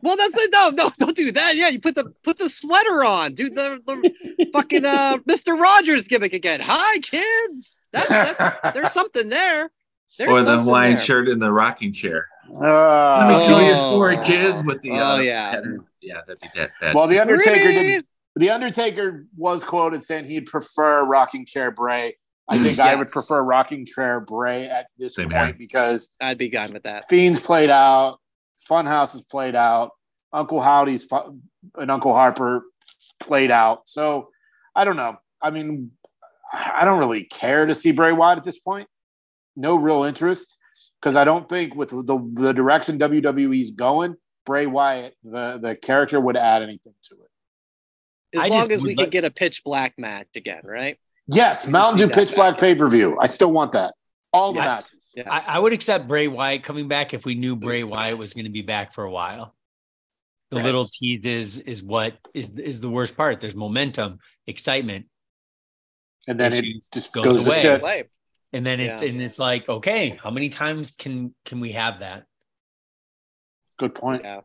[0.00, 0.50] Well, that's it.
[0.52, 1.56] No, no, don't do that.
[1.56, 3.34] Yeah, you put the put the sweater on.
[3.34, 5.58] Do the, the fucking uh Mr.
[5.58, 6.60] Rogers gimmick again.
[6.60, 7.76] Hi, kids.
[7.92, 9.70] That's, that's there's something there.
[10.18, 11.02] There's or the Hawaiian there.
[11.04, 12.26] shirt in the rocking chair.
[12.54, 14.62] Uh, Let me tell you a story, kids.
[14.64, 15.50] With the Oh, uh, yeah.
[15.50, 15.78] header.
[16.02, 16.70] yeah, that'd be that.
[16.80, 16.94] that.
[16.94, 17.82] well, the Undertaker Ruby!
[17.82, 18.04] did.
[18.36, 22.16] The Undertaker was quoted saying he'd prefer rocking chair Bray.
[22.48, 25.54] I think I would prefer rocking chair Bray at this Same point here.
[25.58, 27.08] because I'd be gone with that.
[27.08, 28.18] Fiends played out,
[28.70, 29.90] Funhouse is played out,
[30.32, 31.40] Uncle Howdy's fu-
[31.76, 32.62] and Uncle Harper
[33.20, 33.82] played out.
[33.88, 34.28] So
[34.74, 35.16] I don't know.
[35.40, 35.92] I mean,
[36.52, 38.88] I don't really care to see Bray Wyatt at this point.
[39.56, 40.58] No real interest
[41.00, 44.16] because I don't think with the, the direction WWE's going,
[44.46, 47.30] Bray Wyatt, the, the character would add anything to it.
[48.34, 50.62] As I long just as we would can like- get a pitch black match again,
[50.64, 50.98] right?
[51.28, 53.16] Yes, Mountain Dew Pitch Black pay per view.
[53.20, 53.94] I still want that.
[54.32, 54.92] All the Yes.
[54.92, 55.12] matches.
[55.16, 55.30] Yeah.
[55.30, 58.46] I, I would accept Bray Wyatt coming back if we knew Bray Wyatt was going
[58.46, 59.54] to be back for a while.
[60.50, 60.64] The Yes.
[60.64, 63.40] little teases is what is is the worst part.
[63.40, 65.06] There's momentum, excitement,
[66.26, 67.60] And then it just goes goes, away.
[67.62, 68.10] shit.
[68.52, 69.08] And then it's Yeah.
[69.08, 72.24] and it's like, okay, how many times can can we have that?
[73.78, 74.22] Good point.
[74.24, 74.40] Yeah.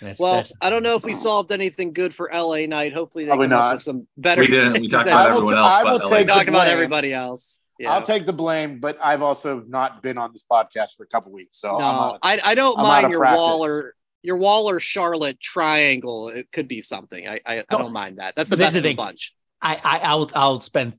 [0.00, 2.92] That's, Well, that's- I don't know if we solved anything good for LA Knight.
[2.92, 3.80] Hopefully, they Probably not.
[3.80, 4.40] some better.
[4.42, 4.80] we didn't.
[4.80, 5.72] We talked about I will everyone else.
[5.72, 7.60] I will take like, the talk about everybody else.
[7.78, 7.92] Yeah.
[7.92, 11.30] I'll take the blame, but I've also not been on this podcast for a couple
[11.32, 11.58] weeks.
[11.58, 12.18] So I'm No, out.
[12.22, 13.38] I, I don't I'm mind your practice.
[13.38, 16.28] Waller, your Waller Charlotte triangle.
[16.28, 17.28] It could be something.
[17.28, 18.34] I I, I don't mind that.
[18.34, 18.96] That's the This best of the the thing.
[18.96, 19.32] bunch.
[19.62, 20.94] I, I I'll I'll spend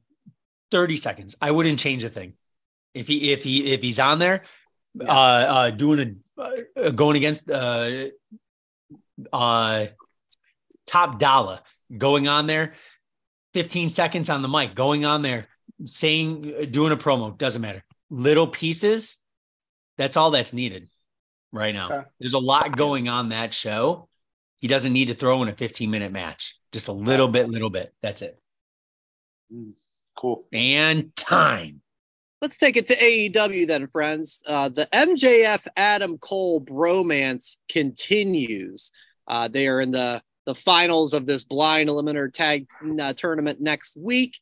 [0.71, 1.35] 30 seconds.
[1.41, 2.33] I wouldn't change a thing.
[2.93, 4.43] If he if he if he's on there
[4.93, 5.11] Yeah.
[5.11, 6.41] uh uh doing a
[6.81, 8.05] uh, going against uh
[9.33, 9.85] uh
[10.87, 11.59] top dollar
[11.97, 12.73] going on there
[13.53, 15.47] 15 seconds on the mic going on there
[15.85, 19.17] saying doing a promo doesn't matter little pieces
[19.97, 20.87] that's all that's needed
[21.51, 22.07] right now Okay.
[22.19, 24.07] there's a lot going on that show
[24.57, 27.69] he doesn't need to throw in a 15 minute match just a little bit little
[27.69, 28.37] bit that's it
[30.15, 30.45] Cool.
[30.51, 31.81] and time.
[32.41, 34.43] Let's take it to AEW then, friends.
[34.45, 38.91] Uh, the MJF Adam Cole bromance continues.
[39.29, 42.65] Uh, they are in the the finals of this blind eliminator tag
[42.99, 44.35] uh, tournament next week.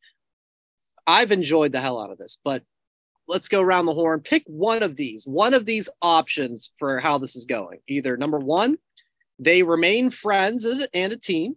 [1.06, 2.64] I've enjoyed the hell out of this, but
[3.28, 4.22] let's go around the horn.
[4.22, 7.80] Pick one of these, one of these options for how this is going.
[7.88, 8.78] Either number one,
[9.38, 11.56] they remain friends and a team.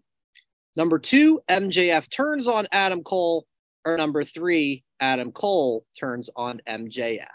[0.77, 3.47] Number two, MJF turns on Adam Cole.
[3.85, 7.27] Or number three, Adam Cole turns on MJF.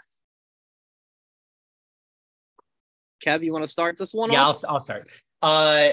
[3.24, 4.62] Kev, you want to start this one Yeah, off?
[4.64, 5.08] I'll, I'll start.
[5.42, 5.90] Uh,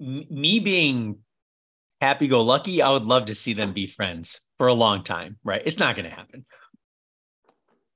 [0.00, 1.18] m- me being
[2.00, 5.38] happy go lucky, I would love to see them be friends for a long time,
[5.44, 5.62] right?
[5.64, 6.44] It's not going to happen.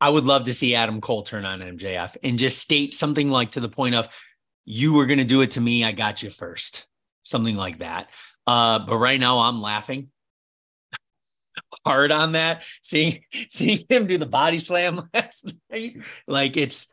[0.01, 3.53] I would love to see Adam Cole turn on MJF and just state something like
[3.53, 4.09] to the point of,
[4.65, 5.85] you were going to do it to me.
[5.85, 6.87] I got you first.
[7.23, 8.11] Something like that.
[8.47, 10.11] Uh, but right now I'm laughing
[11.87, 12.65] hard on that.
[12.83, 16.93] Seeing seeing him do the body slam last night, like it's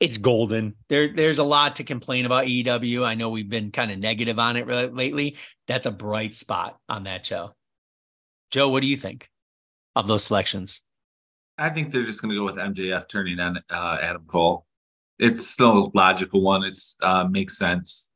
[0.00, 0.74] it's golden.
[0.88, 3.04] There there's a lot to complain about EW.
[3.04, 5.36] I know we've been kind of negative on it lately.
[5.68, 7.54] That's a bright spot on that show.
[8.50, 9.28] Joe, what do you think
[9.94, 10.82] of those selections?
[11.58, 14.66] I think they're just going to go with MJF turning on uh, Adam Cole.
[15.18, 16.64] It's still a logical one.
[16.64, 18.10] It's uh, makes sense,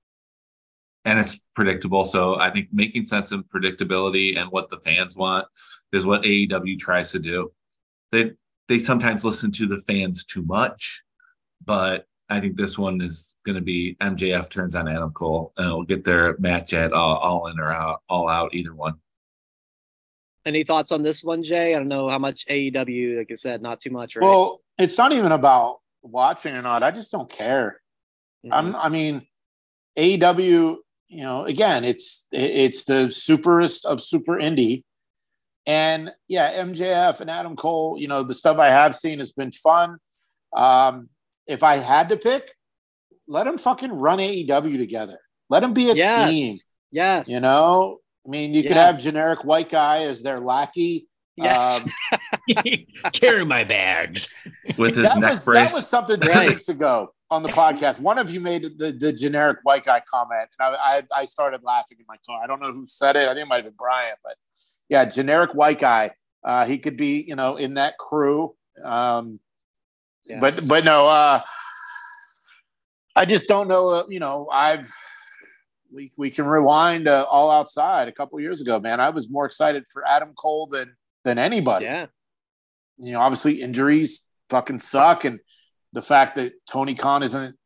[1.05, 2.07] and it's predictable.
[2.07, 5.47] So I think making sense and predictability and what the fans want
[5.93, 7.53] is what AEW tries to do.
[8.11, 8.33] They
[8.69, 11.04] they sometimes listen to the fans too much,
[11.65, 15.67] but I think this one is going to be MJF turns on Adam Cole, and
[15.67, 18.95] it'll get their match at all, all in or out, all out, either one.
[20.47, 21.75] Any thoughts on this one, Jay?
[21.75, 24.23] I don't know how much AEW, like I said, not too much, right?
[24.23, 26.83] Well, it's not even about watching or not.
[26.83, 27.81] I just don't care.
[28.45, 28.51] Mhm.
[28.53, 29.27] I'm, I mean,
[29.97, 30.77] AEW,
[31.09, 34.83] you know, again, it's it's the superest of super indie.
[35.67, 39.53] And yeah, MJF and Adam Cole, you know, the stuff I have seen has been
[39.53, 39.97] fun.
[40.55, 41.09] Um,
[41.47, 42.51] if I had to pick,
[43.27, 45.19] let them fucking run AEW together.
[45.51, 46.31] Let them be a yes.
[46.31, 46.57] team.
[46.91, 47.29] Yes.
[47.29, 51.09] You know, I mean, you could have generic white guy as their lackey.
[51.37, 51.81] Yes.
[51.83, 51.93] Um,
[53.13, 54.33] Carry my bags.
[54.79, 55.71] with his that neck was brace.
[55.71, 56.49] that was something two Right.
[56.49, 57.99] weeks ago on the podcast.
[58.01, 61.63] One of you made the, the generic white guy comment, and I, I I started
[61.65, 62.41] laughing in my car.
[62.43, 63.29] I don't know who said it.
[63.29, 64.37] I think it might have been Brian, but
[64.89, 66.13] yeah, generic white guy.
[66.45, 68.55] Uh, he could be, you know, in that crew.
[68.85, 69.41] Um,
[70.27, 70.41] Yeah.
[70.41, 71.41] But but no, uh,
[73.15, 73.91] I just don't know.
[73.91, 74.91] Uh, you know, I've
[75.93, 79.01] we we can rewind uh, all outside a couple years ago, man.
[79.01, 82.07] I was more excited for Adam Cole than than anybody yeah.
[82.99, 85.41] you know, obviously injuries fucking suck, and
[85.93, 87.57] the fact that Tony Khan isn't,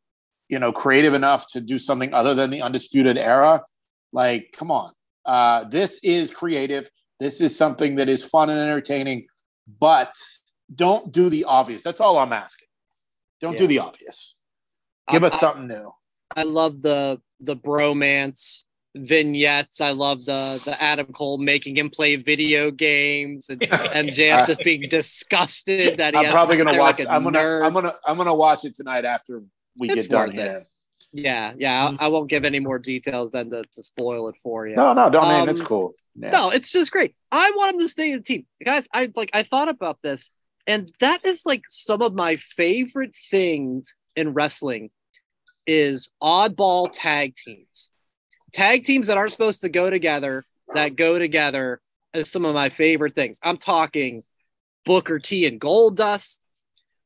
[0.47, 3.63] you know, creative enough to do something other than the undisputed era,
[4.11, 4.93] like, come on,
[5.25, 6.89] uh, this is creative.
[7.19, 9.27] This is something that is fun and entertaining,
[9.79, 10.13] but
[10.73, 11.83] don't do the obvious.
[11.83, 12.67] That's all I'm asking.
[13.41, 14.35] Don't do the obvious.
[15.09, 15.91] Give I- us I- something new.
[16.35, 18.63] I love the the bromance
[18.95, 19.81] vignettes.
[19.81, 24.87] I love the the Adam Cole making him play video games and MJF just being
[24.89, 26.99] disgusted that he I'm has probably gonna watch.
[26.99, 27.39] like a I'm gonna.
[27.39, 27.65] nerd.
[27.65, 27.95] I'm gonna.
[28.05, 29.41] I'm gonna watch it tonight after
[29.77, 30.41] we It's get done worth it.
[30.41, 30.65] here.
[31.11, 31.95] Yeah, yeah.
[31.99, 34.75] I, I won't give any more details than to, to spoil it for you.
[34.75, 35.27] No, no, don't.
[35.27, 35.93] man, Um, it's cool.
[36.15, 36.29] Yeah.
[36.31, 37.15] No, it's just great.
[37.31, 38.45] I want him to stay in the team.
[38.63, 40.31] Guys, I like I thought about this,
[40.69, 44.91] and that is like some of my favorite things in wrestling
[45.65, 47.89] is oddball tag teams.
[48.53, 51.81] Tag teams that aren't supposed to go together that go together
[52.13, 53.39] is some of my favorite things.
[53.41, 54.21] I'm talking
[54.85, 56.37] Booker T and Goldust.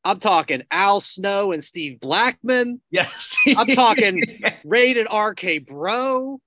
[0.04, 2.82] I'm talking Al Snow and Steve Blackman.
[2.90, 3.34] Yes.
[3.56, 6.38] I'm talking rated RK Bro.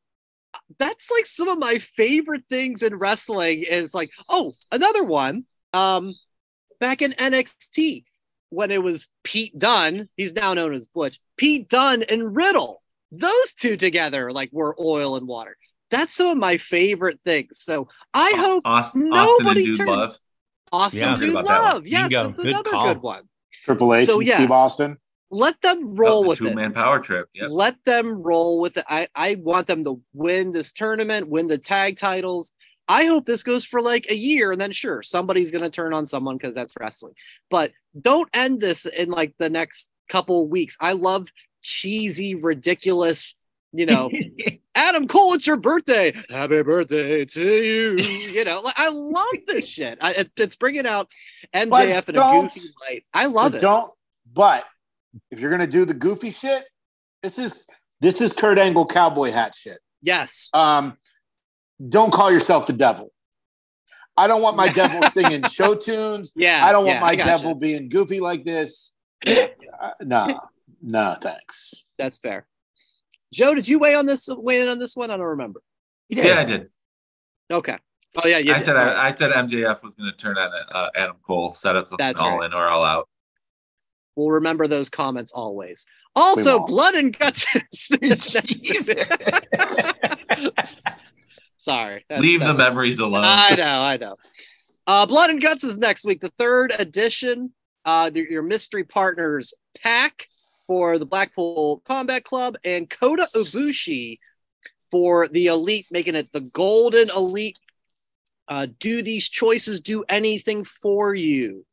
[0.78, 5.46] That's like some of my favorite things in wrestling is like, oh, another one.
[5.74, 6.14] Um,
[6.80, 8.04] back in NXT
[8.50, 12.82] when it was Pete Dunne, he's now known as Butch, Pete Dunne and Riddle.
[13.12, 15.58] Those two together like were oil and water.
[15.90, 17.60] That's some of my favorite things.
[17.62, 20.20] So I hope Austin, Austin nobody Dude turns- Love.
[20.72, 21.16] Austin Yeah.
[21.16, 21.46] Dude Forget about.
[21.76, 21.88] Love.
[21.88, 22.30] Yes, Bingo.
[22.30, 22.88] it's Good another call.
[22.94, 23.24] good one.
[23.64, 24.36] Triple H So, and yeah.
[24.36, 24.98] Steve Austin.
[25.30, 26.56] Let them roll with two it.
[26.56, 27.28] man power trip.
[27.34, 27.50] Yep.
[27.52, 28.86] Let them roll with it.
[28.90, 32.52] I, I want them to win this tournament, win the tag titles.
[32.88, 35.94] I hope this goes for like a year and then sure, somebody's going to turn
[35.94, 37.14] on someone because that's wrestling.
[37.50, 40.78] But don't end this in like the next couple weeks.
[40.80, 41.28] I love
[41.62, 43.36] cheesy, ridiculous,
[43.74, 44.10] you know,
[44.76, 46.14] Adam Cole, it's your birthday.
[46.30, 47.98] Happy birthday to you.
[47.98, 49.98] You know, like I love this shit.
[50.00, 51.10] I, it, it's bringing out
[51.54, 53.04] MJF in a goofy light.
[53.14, 53.62] I love but it.
[53.62, 53.92] Don't.
[54.32, 54.66] But
[55.32, 56.64] if you're gonna do the goofy shit,
[57.24, 57.66] this is
[58.02, 59.80] this is Kurt Angle cowboy hat shit.
[60.02, 60.50] Yes.
[60.54, 60.98] Um,
[61.86, 63.12] don't call yourself the devil.
[64.16, 66.32] I don't want my devil singing show tunes.
[66.36, 66.66] Yeah.
[66.66, 67.30] I don't yeah, want my gotcha.
[67.30, 68.92] devil being goofy like this.
[69.26, 69.48] Uh,
[70.02, 70.40] no,
[70.82, 71.86] no, thanks.
[71.98, 72.48] That's fair.
[73.34, 75.12] Joe, did you weigh on this weigh in on this one?
[75.12, 75.62] I don't remember.
[76.10, 76.70] Yeah, I did.
[77.52, 77.78] Okay.
[78.16, 78.66] Oh yeah, you I did.
[78.66, 78.96] said All right.
[78.96, 82.06] I, I said MJF was going to turn on uh, Adam Cole, set up something
[82.06, 82.46] That's all right.
[82.46, 83.10] in or all out.
[84.16, 85.86] we'll remember those comments always.
[86.16, 87.46] Also, blood and guts.
[91.68, 91.76] Jesus.
[91.76, 92.06] Sorry.
[92.10, 93.24] That's- Leave the that's- memories alone.
[93.26, 94.16] I know, I know.
[94.86, 97.54] Uh, Blood and Guts is next week, the third edition.
[97.86, 100.28] Uh, your- your mystery partners pack
[100.66, 104.20] for the Blackpool Combat Club and Kota Ibushi
[104.92, 107.58] for the Elite, making it the Golden Elite.
[108.50, 111.66] Uh, do these choices do anything for you?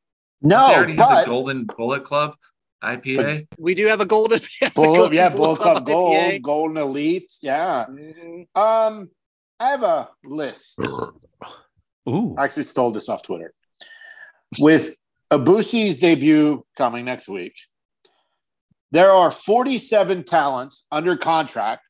[0.42, 2.37] No, but the Golden Bullet Club
[2.83, 3.46] IPA.
[3.59, 6.42] We do have a golden, yeah, the Golden yeah, Bull Bull Club Gold, IPA.
[6.42, 7.33] Golden Elite.
[7.40, 7.87] Yeah.
[7.88, 8.46] Mhm.
[8.57, 9.11] Um,
[9.64, 10.79] I have a list
[12.09, 12.35] Ooh.
[12.37, 13.55] I actually stole this off Twitter.
[14.59, 14.94] With
[15.31, 17.55] Ibushi's debut coming next week,
[18.90, 21.83] there are 47 talents under contract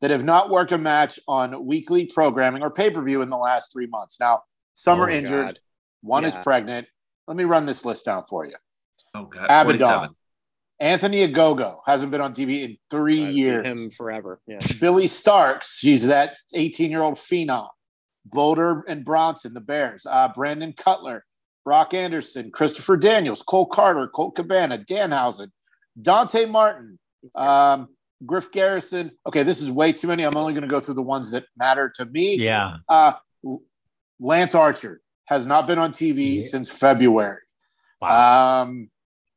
[0.00, 3.36] that have not worked a match on weekly programming or pay per view in the
[3.36, 4.18] last three months.
[4.18, 4.42] Now,
[4.74, 5.58] some Oh are injured, God.
[6.02, 6.88] one is pregnant.
[7.28, 8.56] Let me run this list down for you.
[9.14, 10.10] Oh God, Abadon, 47.
[10.80, 13.66] Anthony Agogo hasn't been on TV in 3 I've seen years.
[13.66, 14.40] him forever.
[14.46, 14.58] Yeah.
[14.80, 17.68] Billie Starkz, she's that 18 year old phenom.
[18.26, 20.06] Boulder and Bronson, the Bears.
[20.08, 21.24] Uh, Brandon Cutler,
[21.64, 25.48] Brock Anderson, Christopher Daniels, Cole Karter, Colt Cabana, Danhausen,
[26.00, 26.98] Dante Martin,
[27.36, 27.88] um,
[28.24, 29.10] Griff Garrison.
[29.26, 30.22] Okay, this is way too many.
[30.24, 32.36] I'm only going to go through the ones that matter to me.
[32.38, 32.76] Yeah.
[32.88, 33.12] Uh,
[34.20, 36.48] Lance Archer has not been on TV Yeah.
[36.48, 37.40] since February.
[38.00, 38.62] Wow.
[38.62, 38.90] Um,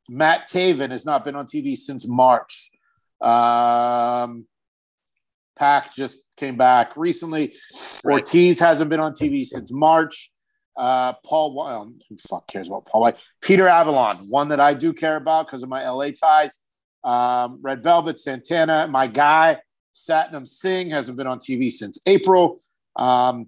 [0.09, 2.69] Matt Taven has not been on TV since March.
[3.21, 4.45] Um,
[5.57, 7.55] PAC just came back recently.
[8.03, 8.19] Right.
[8.19, 10.31] Ortiz hasn't been on TV since March.
[10.77, 13.17] Uh, Paul, well, who fuck cares about Paul White?
[13.41, 16.59] Peter Avalon, one that I do care about because of my LA ties.
[17.03, 19.57] Um, Red Velvet, Santana, my guy,
[19.95, 22.61] Satnam Singh hasn't been on TV since April.
[22.95, 23.47] Um,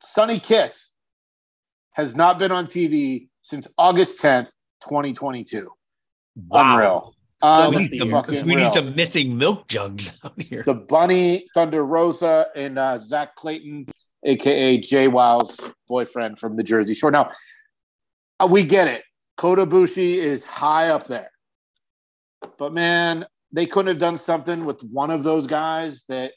[0.00, 0.92] Sonny Kiss
[1.92, 4.52] has not been on TV since August 10th,
[4.88, 5.70] 2022.
[6.48, 6.72] Wow.
[6.72, 7.14] Unreal.
[7.42, 10.62] Well, We need, some, we need some missing milk jugs out here.
[10.64, 13.86] The Bunny, Thunder Rosa, and uh, Zack Clayton,
[14.24, 17.10] aka JWoww's boyfriend from the Jersey Shore.
[17.10, 17.30] Now,
[18.40, 19.04] uh, we get it.
[19.36, 21.30] Kota Bushi is high up there.
[22.58, 26.32] But man, they couldn't have done something with one of those guys that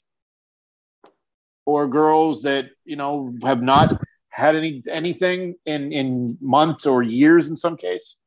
[1.66, 3.94] or girls that, you know, have not
[4.30, 8.18] had any anything in in months or years in some case.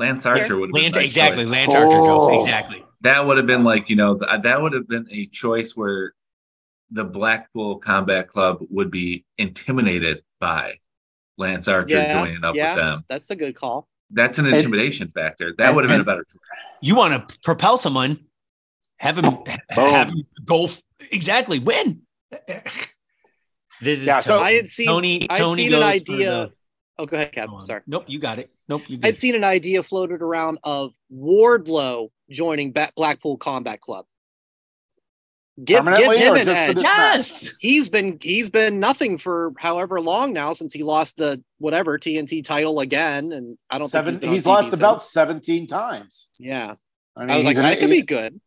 [0.00, 1.44] Lance Archer would have Lance, nice exactly.
[1.44, 1.52] choice.
[1.52, 1.90] Lance Archer.
[1.90, 2.28] Joe.
[2.32, 2.40] Oh.
[2.40, 2.82] Exactly.
[3.02, 6.14] That would have been like you know that would have been a choice where
[6.90, 10.78] the Blackpool Combat Club would be intimidated by
[11.38, 12.74] Lance Archer Yeah, joining up yeah.
[12.74, 13.04] with them.
[13.08, 13.88] That's a good call.
[14.10, 15.54] That's an And- intimidation factor.
[15.56, 16.40] That and- would have been a better choice.
[16.80, 18.18] You want to propel someone,
[18.96, 19.24] have him,
[19.68, 20.82] have him go f-
[21.12, 22.02] exactly win.
[23.82, 25.26] This is Yeah, so- I had seen- Tony.
[25.30, 26.52] I had Tony seen an goes for idea- the-
[27.00, 27.52] Oh, go ahead, Go Kev.
[27.54, 27.62] on.
[27.62, 27.80] Sorry.
[27.86, 28.48] Nope, you got it.
[28.68, 34.04] Nope, you I'd seen an idea floated around of Wardlow joining Blackpool Combat Club.
[35.56, 36.76] Give, give Permanently him or an just edge.
[36.78, 37.54] Yes.
[37.58, 42.44] He's been he's been nothing for however long now since he lost the whatever TNT
[42.44, 46.28] title again, and I don't Seven, think he's, been on lost TV about 17 times.
[46.38, 46.74] Yeah,
[47.16, 48.40] I mean, I was like, he's an- that could be good.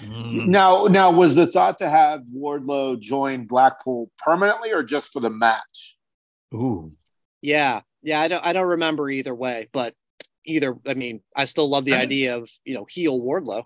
[0.00, 0.48] Mm.
[0.48, 5.30] Now, now, was the thought to have Wardlow join Blackpool permanently or just for the
[5.30, 5.96] match?
[6.54, 6.92] Ooh.
[7.42, 8.20] Yeah, yeah.
[8.20, 9.94] I don't I don't remember either way, but
[10.46, 13.64] either I mean, I still love the I think- idea of you know heel Wardlow.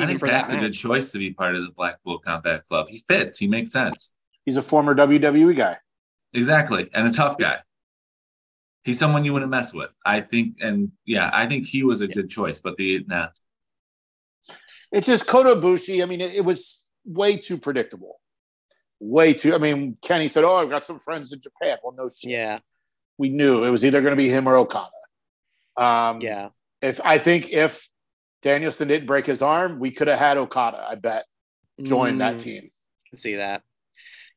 [0.00, 2.88] I think for that's a good choice to be part of the Blackpool Combat Club.
[2.88, 3.38] He fits.
[3.38, 4.12] He makes sense.
[4.44, 5.78] He's a former WWE guy.
[6.34, 7.58] Exactly, and a tough guy.
[8.84, 9.94] He's someone you wouldn't mess with.
[10.04, 12.60] I think, and yeah, I think he was a good choice.
[12.60, 13.28] But the nah,
[14.92, 16.02] It's just Kota Ibushi.
[16.02, 18.20] I mean, it, it was way too predictable.
[19.00, 19.54] Way too.
[19.54, 22.30] I mean, Kenny said, "Oh, I've got some friends in Japan." Well, no shit.
[22.30, 22.58] Yeah,
[23.18, 24.88] we knew it was either going to be him or Okada.
[25.76, 26.48] Um, yeah.
[26.80, 27.88] If I think if
[28.42, 30.84] Danielson didn't break his arm, we could have had Okada.
[30.88, 31.24] I bet
[31.82, 32.70] join that Mm, team.
[33.10, 33.62] can see that.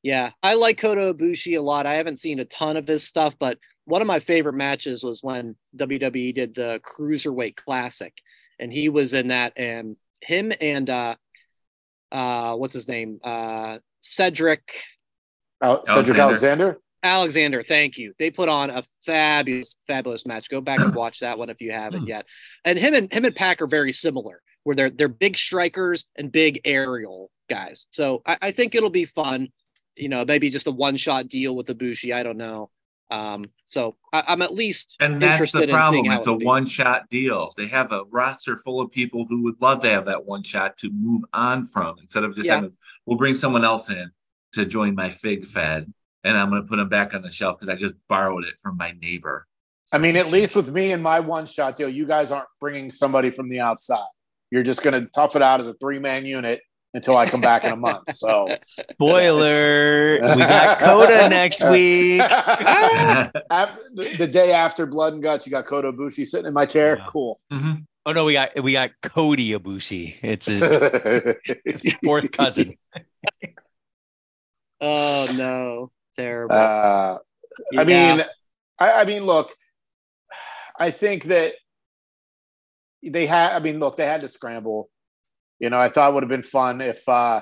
[0.03, 1.85] Yeah, I like Kota Ibushi a lot.
[1.85, 5.21] I haven't seen a ton of his stuff, but one of my favorite matches was
[5.21, 8.13] when WWE did the Cruiserweight Classic,
[8.59, 11.15] and he was in that, and him and uh,
[12.11, 14.61] uh, what's his name, uh, Cedric
[15.61, 16.21] Uh, Cedric Alexander.
[16.21, 16.77] Alexander.
[17.03, 17.63] Alexander.
[17.63, 18.13] Thank you.
[18.19, 20.49] They put on a fabulous, fabulous match.
[20.49, 22.25] Go back and watch that one if you haven't yet.
[22.65, 26.31] And him and him and PAC are very similar, where they're they're big strikers and
[26.31, 27.87] big aerial guys.
[27.91, 29.49] So I, I think it'll be fun.
[29.95, 32.13] You know, maybe just a one shot deal with Ibushi.
[32.13, 32.69] I don't know.
[33.09, 36.09] Um, so I, I'm at least and that's the problem.
[36.11, 37.51] It's a one shot deal.
[37.57, 40.77] They have a roster full of people who would love to have that one shot
[40.77, 42.55] to move on from instead of just Yeah.
[42.55, 42.71] having.
[43.05, 44.11] We'll bring someone else in
[44.53, 45.91] to join my fig fed,
[46.23, 48.55] and I'm going to put them back on the shelf because I just borrowed it
[48.61, 49.47] from my neighbor.
[49.93, 52.89] I mean, at least with me and my one shot deal, you guys aren't bringing
[52.89, 53.99] somebody from the outside.
[54.49, 56.61] You're just going to tough it out as a three man unit
[56.93, 58.13] until I come back in a month.
[58.15, 58.47] So,
[58.91, 60.13] Spoiler.
[60.35, 62.21] we got Kota next week.
[63.93, 66.97] The, the day after Blood and Guts, you got Kota Ibushi sitting in my chair.
[66.97, 67.05] Yeah.
[67.07, 67.39] Cool.
[67.51, 67.85] Mhm.
[68.05, 70.15] Oh no, we got we got Cody Ibushi.
[70.23, 72.75] It's his fourth cousin.
[74.79, 75.91] Oh no,
[76.21, 76.55] terrible.
[76.55, 77.17] Uh,
[77.71, 77.81] Yeah.
[77.81, 78.25] I mean,
[78.79, 79.53] I, I mean, look,
[80.79, 81.53] I think that
[83.03, 83.53] they had.
[83.53, 84.89] I mean, look, they had to scramble.
[85.59, 87.41] You know, I thought it would have been fun if, uh,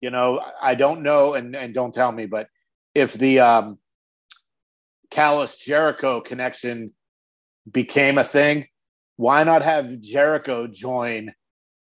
[0.00, 2.48] you know, I don't know, and and don't tell me, but
[2.94, 3.78] if the um,
[5.10, 6.92] Callis Jericho connection
[7.70, 8.66] became a thing,
[9.16, 11.32] why not have Jericho join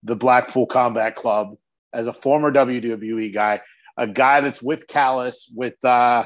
[0.02, 1.56] the Blackpool Combat Club
[1.92, 3.60] as a former WWE guy,
[3.98, 6.24] a guy that's with Callis, with uh,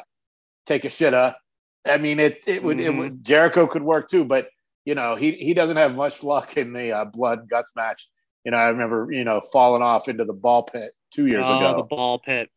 [0.69, 1.35] Takeshita.
[1.87, 4.49] I mean, it it would, it would Jericho could work too, but
[4.85, 8.09] you know he he doesn't have much luck in the uh, blood and guts match.
[8.45, 11.57] You know, I remember you know falling off into the ball pit two years oh,
[11.57, 11.77] ago.
[11.79, 12.51] the ball pit.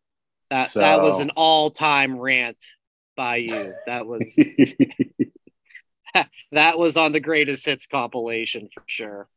[0.51, 2.57] That that was an all-time rant
[3.15, 3.73] by you.
[3.87, 4.37] That was
[6.51, 9.27] that was on the greatest hits compilation for sure.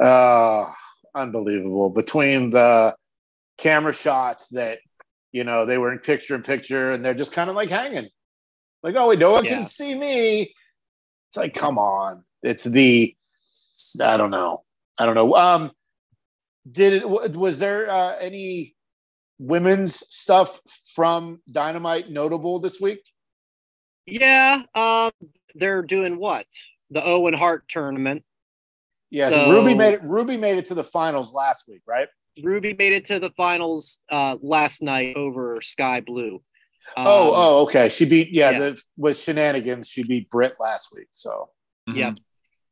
[0.00, 0.72] Oh,
[1.14, 1.90] unbelievable.
[1.90, 2.94] Between the
[3.56, 4.78] camera shots that,
[5.32, 8.08] you know, they were in picture in picture and they're just kind of like hanging.
[8.82, 9.54] Like, oh, wait, no one Yeah.
[9.56, 10.54] can see me.
[11.28, 12.24] It's like, come on.
[12.42, 13.14] It's the,
[14.02, 14.62] I don't know.
[14.96, 15.34] I don't know.
[15.34, 15.70] Um,
[16.70, 18.74] did it, was there uh, any
[19.38, 20.60] women's stuff
[20.94, 23.00] from Dynamite notable this week?
[24.06, 25.10] Yeah, um,
[25.54, 26.46] they're doing what?
[26.90, 28.24] The Owen Hart tournament.
[29.10, 30.02] Yeah, So- Ruby made it.
[30.02, 32.08] Ruby made it to the finals last week, right?
[32.42, 36.42] Ruby made it to the finals uh, last night over Skye Blue.
[36.96, 37.88] Um, oh, oh, okay.
[37.88, 38.58] She beat yeah, yeah.
[38.58, 39.88] The, with shenanigans.
[39.88, 41.08] She beat Britt last week.
[41.12, 41.50] So
[41.86, 42.12] Yeah.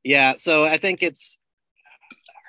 [0.02, 1.40] Yeah, so I think it's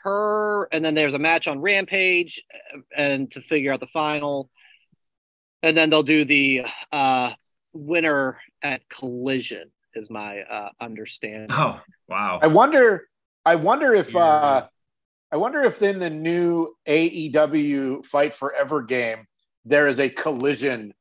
[0.03, 4.51] her, and then there's a match on Rampage, uh, and to figure out the final,
[5.63, 7.33] and then they'll do the uh,
[7.73, 11.49] winner at Collision, is my uh, understanding.
[11.51, 12.37] Oh wow.
[12.41, 13.07] I wonder.
[13.43, 14.13] I wonder if.
[14.13, 14.19] Yeah.
[14.19, 14.67] uh
[15.31, 19.25] I wonder if in the new AEW Fight Forever game
[19.65, 20.93] there is a collision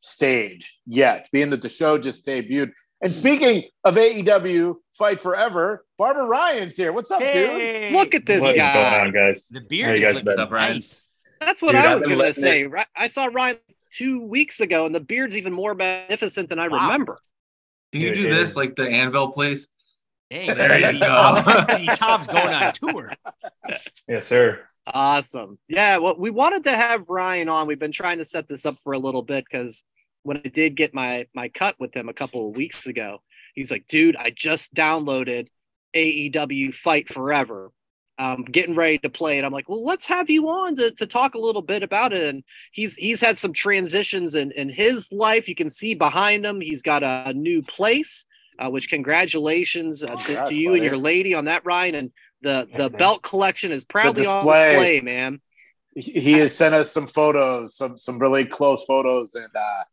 [0.00, 2.72] stage yet, being that the show just debuted.
[3.02, 3.18] And hmm.
[3.20, 6.92] speaking of AEW Fight Forever, Barber Ryan's here.
[6.92, 7.92] What's up, dude?
[7.92, 8.74] Look at this What is guy.
[8.74, 9.46] going on, guys?
[9.48, 10.48] The beard you is guys looking been?
[10.48, 10.74] Brian?
[10.74, 11.20] nice.
[11.40, 12.64] That's what Dude, I was going to say.
[12.66, 13.58] Ri- I saw Ryan
[13.92, 16.84] two weeks ago, and the beard's even more magnificent than I Wow.
[16.84, 17.18] remember.
[17.92, 19.68] Can you Dude, do it this like the Anvil place?
[20.30, 21.06] Dang, There you go.
[21.94, 23.12] Top- Z going on tour.
[24.08, 24.60] Yes, sir.
[24.86, 25.58] Awesome.
[25.68, 27.66] Yeah, well, we wanted to have Ryan on.
[27.66, 29.84] We've been trying to set this up for a little bit because
[30.22, 33.22] when I did get my my cut with him a couple of weeks ago,
[33.54, 35.48] he's like, "Dude, I just downloaded
[35.94, 37.72] AEW Fight Forever.
[38.18, 41.06] I'm getting ready to play it." I'm like, "Well, let's have you on to, to
[41.06, 45.10] talk a little bit about it." And he's he's had some transitions in in his
[45.12, 45.48] life.
[45.48, 48.24] You can see behind him, he's got a, a new place.
[48.58, 51.94] Uh, which congratulations uh, to, to you and your lady on that, Ryan.
[51.94, 52.10] And
[52.42, 52.98] the the man.
[52.98, 54.72] belt collection is proudly on display.
[54.72, 55.40] display, man.
[55.94, 59.84] He he has sent us some photos, some some really close photos, and uh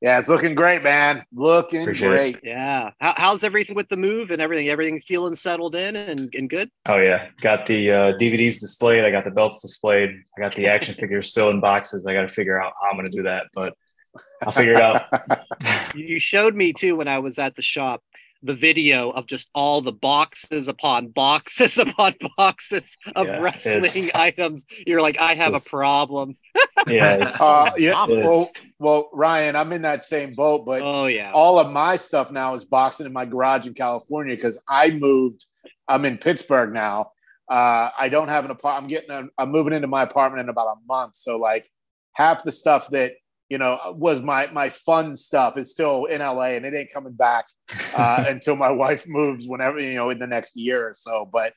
[0.00, 1.24] yeah, it's looking great, man.
[1.34, 2.14] Looking Appreciate it.
[2.14, 2.38] great.
[2.44, 2.92] Yeah.
[3.00, 4.68] How, how's everything with the move and everything?
[4.68, 6.70] Everything feeling settled in and, and good?
[6.86, 9.04] Oh yeah, got the uh, DVDs displayed.
[9.04, 10.10] I got the belts displayed.
[10.36, 12.06] I got the action figures still in boxes.
[12.06, 13.74] I got to figure out how I'm going to do that, but
[14.42, 15.02] I'll figure it out.
[15.94, 18.02] You you showed me too when I was at the shop
[18.42, 24.64] the video of just all the boxes upon boxes upon boxes of Yeah, wrestling items.
[24.86, 26.36] You're like, I it's have a problem.
[26.86, 31.06] Yeah, it's, Uh, yeah, It's- well, well, Ryan, I'm in that same boat, but Oh
[31.06, 31.32] yeah.
[31.34, 35.44] all of my stuff now is boxing in my garage in California because I moved.
[35.88, 37.10] I'm in Pittsburgh now.
[37.50, 38.84] Uh, I don't have an apartment.
[38.84, 39.10] I'm getting.
[39.10, 41.16] A, I'm moving into my apartment in about a month.
[41.16, 41.66] So like
[42.12, 43.12] half the stuff that
[43.48, 47.12] you know was my my fun stuff is still in LA and it ain't coming
[47.14, 47.46] back
[47.94, 51.28] uh, until my wife moves whenever you know in the next year or so.
[51.30, 51.52] But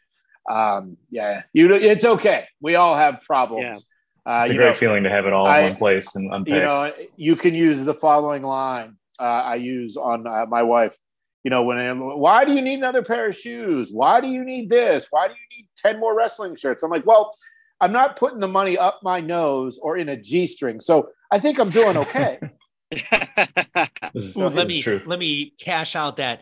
[0.49, 2.47] um, yeah, you it's okay.
[2.61, 3.87] We all have problems.
[4.25, 6.31] Uh, it's a great know, feeling to have it all I- in one place and
[6.31, 6.53] unpack.
[6.53, 10.95] you know you can use the following line uh, i use on uh, my wife
[11.43, 14.69] you know when why do you need another pair of shoes why do you need
[14.69, 17.35] this why do you need 10 more wrestling shirts i'm like well
[17.79, 21.59] i'm not putting the money up my nose or in a g-string so i think
[21.59, 22.39] i'm doing okay
[24.13, 25.01] This is, Ooh, let me true.
[25.05, 26.41] let me cash out that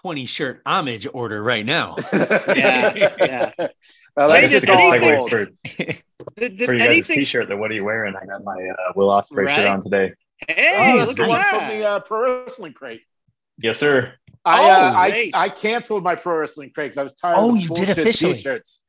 [0.00, 1.96] 20 shirt homage order right now.
[2.12, 3.52] Yeah, yeah.
[4.16, 5.46] well, Hey, that's Just a good segue for,
[6.40, 7.16] Did, did for you guys' anything?
[7.16, 7.48] t-shirt.
[7.48, 8.14] Then what are you wearing?
[8.16, 9.56] I got my uh, Will Ospreay Right.
[9.56, 10.12] shirt on today.
[10.48, 10.72] Hey,
[11.02, 11.46] oh, look at that.
[11.68, 13.02] from the uh, pro wrestling crate
[13.58, 14.14] Yes, sir.
[14.44, 15.30] I, Oh, uh, I.
[15.34, 17.36] I canceled my pro wrestling crate because I was tired.
[17.38, 18.34] Oh, of you did bullshit officially.
[18.34, 18.80] T-shirts.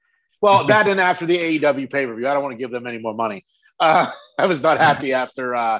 [0.41, 2.87] Well, that and after the AEW pay per view, I don't want to give them
[2.87, 3.45] any more money.
[3.81, 5.79] Uh, I was not happy after uh,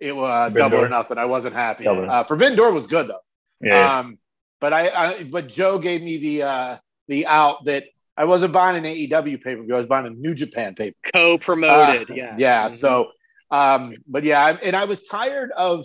[0.00, 1.18] it was uh, double or nothing.
[1.18, 1.84] I wasn't happy.
[1.84, 2.10] Double.
[2.10, 3.20] Uh, Forbidden Door was good though.
[3.60, 3.98] Yeah, yeah.
[3.98, 4.18] Um,
[4.60, 6.76] but I, I but Joe gave me the uh,
[7.08, 7.84] the out that
[8.16, 9.74] I wasn't buying an AEW pay per view.
[9.74, 12.10] I was buying a New Japan pay per Co-promoted.
[12.10, 12.34] uh, yes.
[12.38, 12.66] Yeah.
[12.68, 12.70] Mhm.
[12.72, 13.08] So,
[13.50, 15.84] um, but yeah, I, and I was tired of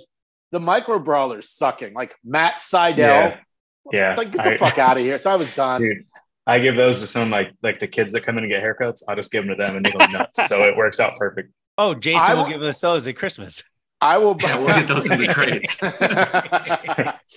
[0.52, 3.08] the micro brawlers sucking, like Matt Seidel.
[3.08, 3.38] Yeah.
[3.92, 4.16] yeah.
[4.16, 5.20] Like, get the I- fuck out of here.
[5.20, 5.82] So I was done.
[5.82, 6.04] Dude,
[6.48, 8.64] I give those to some of my like the kids that come in and get
[8.64, 9.04] haircuts.
[9.08, 10.48] I'll just give them to them and they go nuts.
[10.48, 11.52] so it works out perfect.
[11.78, 13.64] Oh, Jason I will give us those at Christmas.
[14.04, 14.36] I will.
[14.42, 15.80] Yeah, we'll get those in the crates.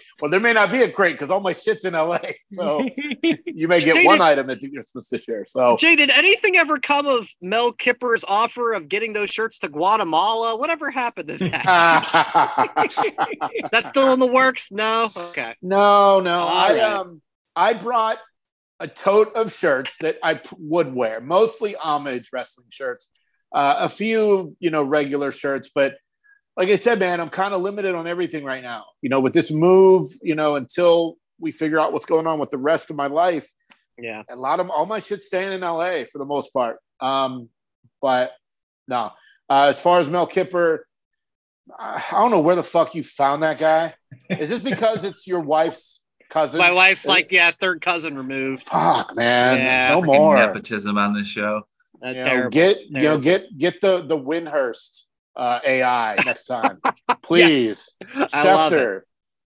[0.21, 2.21] well, there may not be a crate because all my shit's in LA.
[2.47, 2.89] So
[3.45, 5.45] you may get one item at Christmas this year.
[5.47, 9.69] So Jay, did anything ever come of Mel Kiper's offer of getting those shirts to
[9.69, 10.57] Guatemala?
[10.57, 12.79] Whatever happened to that?
[13.71, 14.73] That's still in the works?
[14.73, 15.11] No.
[15.15, 15.55] Okay.
[15.61, 16.39] no, no.
[16.41, 16.81] All I right.
[16.81, 17.21] um
[17.55, 18.19] I brought
[18.81, 23.09] a tote of shirts that I p- would wear, mostly homage wrestling shirts,
[23.55, 25.95] uh, a few you know regular shirts, but
[26.57, 28.85] like I said, man, I'm kind of limited on everything right now.
[29.03, 32.51] You know, with this move, you know, until we figure out what's going on with
[32.51, 33.51] the rest of my life,
[33.99, 34.23] Yeah.
[34.31, 36.77] a lot of all my shit's staying in LA for the most part.
[37.01, 37.49] Um,
[38.01, 38.31] but
[38.87, 39.11] no,
[39.51, 40.81] uh, as far as Mel Kiper,
[41.77, 43.95] I I don't know where the fuck you found that guy.
[44.31, 46.03] Is this because it's your wife's
[46.35, 46.59] cousin?
[46.59, 48.65] My wife's like, yeah, third cousin removed.
[48.65, 49.89] fuck, man, Yeah.
[49.95, 50.37] no more.
[50.37, 51.63] nepotism on this show.
[52.03, 52.51] That's You know, terrible.
[52.51, 55.05] get you know get get the the Windhorst
[55.37, 56.81] uh, AI next time,
[57.23, 57.97] please.
[58.15, 58.77] I love it.
[58.77, 59.01] Schefter,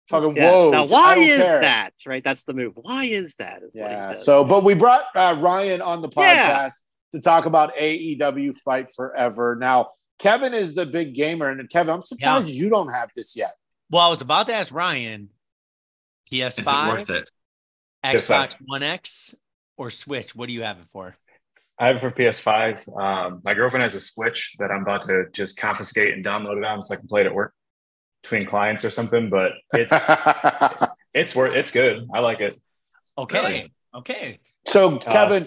[0.09, 0.53] fucking Yes.
[0.53, 0.71] whoa.
[0.71, 1.61] Now, why is care.
[1.61, 1.93] that?
[2.05, 2.23] Right.
[2.23, 2.73] That's the move.
[2.75, 3.63] Why is that?
[3.63, 4.13] Is Yeah.
[4.13, 6.69] So, but we brought uh, Ryan on the podcast Yeah.
[7.13, 9.57] to talk about AEW Fight Forever.
[9.59, 13.55] Now, Kevin is the big gamer, and Kevin, I'm surprised you don't have this yet.
[13.89, 15.34] Well, I was about to ask Ryan, Is it
[16.31, 17.29] PS5, worth it?
[18.03, 18.55] Xbox PS5.
[18.65, 19.35] One X,
[19.77, 20.35] or Switch.
[20.35, 21.15] What do you have it for?
[21.79, 22.97] I have it for PS5.
[22.97, 26.63] Um, my girlfriend has a Switch that I'm about to just confiscate and download it
[26.63, 27.53] on so I can play it at work
[28.23, 29.29] between clients or something.
[29.29, 29.93] But it's
[31.13, 32.07] it's worth it's good.
[32.13, 32.59] I like it.
[33.17, 33.39] Okay.
[33.39, 33.73] Really?
[33.93, 34.39] Okay.
[34.65, 35.45] so, Kevin,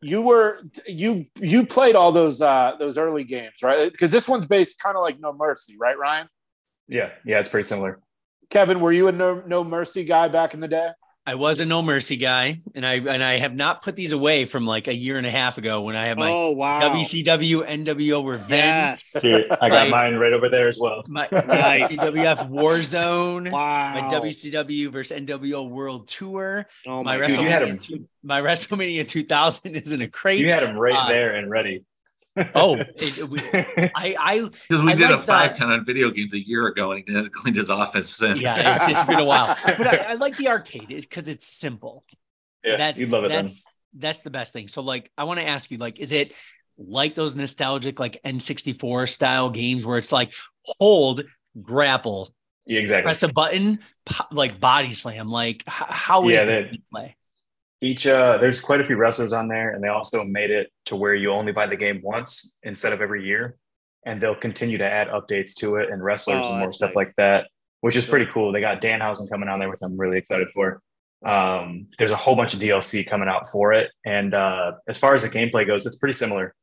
[0.00, 3.90] you were you you played all those uh those early games, right?
[3.90, 6.28] Because this one's based kind of like No Mercy, right, Ryan?
[6.88, 8.00] Yeah, yeah, it's pretty similar.
[8.50, 10.90] Kevin, were you a No No Mercy guy back in the day?
[11.26, 14.46] I was a No Mercy guy, and I and I have not put these away
[14.46, 16.80] from like a year and a half ago when I had my oh wow.
[16.80, 19.16] WCW NWO Revenge, Yes.
[19.20, 19.90] Dude, I got Right.
[19.90, 21.04] mine right over there as well.
[21.06, 21.96] my Nice.
[22.00, 23.94] WWF Warzone, Wow.
[24.10, 29.06] my WCW versus NWO World Tour, Oh my my Dude, you had WrestleMania, my WrestleMania
[29.06, 30.40] 2000 is in a crate.
[30.40, 31.84] You had them right Uh, there and ready.
[32.54, 33.40] Oh, it- it- we-
[33.94, 35.58] I I Because we I did a five that.
[35.58, 38.40] count on video games a year ago and he didn't cleaned his office since.
[38.40, 42.04] yeah, it's, it's been a while, but I, I like the arcade because it's simple.
[42.64, 43.44] yeah, that's you'd love it then.
[43.46, 44.68] that's that's the best thing.
[44.68, 46.32] So like I want to ask you like is it
[46.78, 50.32] like those nostalgic like N64 style games where it's like
[50.64, 51.22] hold
[51.60, 52.32] grapple
[52.66, 53.02] Yeah, exactly.
[53.04, 57.14] press a button po- like body slam like h- how is Yeah, the they- gameplay?
[57.82, 60.96] Each uh there's quite a few wrestlers on there, and they also made it to
[60.96, 63.56] where you only buy the game once instead of every year.
[64.06, 66.96] And they'll continue to add updates to it and wrestlers Oh, and more stuff nice.
[66.96, 67.48] like that,
[67.82, 68.50] which is pretty cool.
[68.52, 70.80] They got Danhausen coming on there, which I'm really excited for.
[71.24, 73.90] Um, there's a whole bunch of DLC coming out for it.
[74.06, 76.54] And uh, as far as the gameplay goes, it's pretty similar.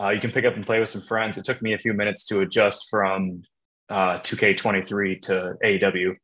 [0.00, 1.36] Uh, you can pick up and play with some friends.
[1.36, 3.42] It took me a few minutes to adjust from
[3.88, 6.14] uh, 2K23 to AEW,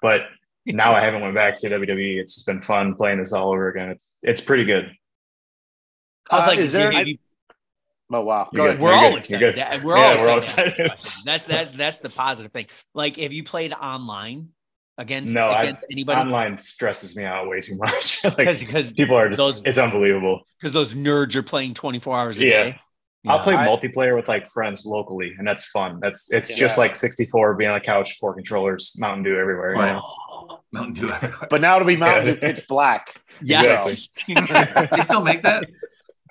[0.00, 0.20] but
[0.74, 2.20] now I haven't went back to WWE.
[2.20, 3.90] It's just been fun playing this all over again.
[3.90, 4.92] It's it's pretty good.
[6.30, 7.18] I was Uh, like, is there- have you-
[8.12, 8.80] Oh wow, go ahead.
[8.80, 9.18] we're all good.
[9.20, 9.40] excited.
[9.40, 9.58] You're good.
[9.60, 10.74] that- We're Yeah, all we're all excited.
[10.76, 10.90] to excited.
[10.90, 11.24] ask questions.
[11.24, 12.66] That's that's that's the positive thing.
[12.92, 14.48] Like, have you played online
[14.98, 16.20] against No, I- against anybody?
[16.20, 18.24] Online stresses me out way too much.
[18.24, 20.42] like Because because people are just those- it's unbelievable.
[20.58, 22.50] because those nerds are playing 24 hours a Yeah.
[22.64, 22.80] day.
[23.26, 26.00] I'll play I- multiplayer with like friends locally, and that's fun.
[26.00, 26.56] That's it's Yeah.
[26.56, 29.74] just like 64 being on the couch, four controllers, Mountain Dew everywhere.
[29.74, 29.92] you Right.
[29.92, 30.00] know?
[30.02, 30.29] Oh,
[30.72, 31.46] Mountain Dew everywhere.
[31.50, 33.20] But now it'll be Mountain Dew pitch black.
[33.42, 34.08] yes.
[34.28, 35.68] they still make that?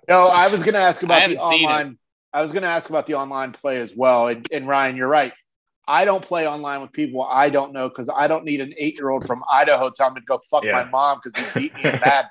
[0.07, 1.41] No, I was going to ask I about the haven't it.
[1.41, 1.97] online.
[2.33, 4.27] I was going to ask about the online play as well.
[4.27, 5.33] And, and Ryan, you're right.
[5.87, 8.95] I don't play online with people I don't know because I don't need an eight
[8.95, 10.73] year old from Idaho telling me to go fuck Yeah.
[10.73, 12.27] my mom because he beat me in bad.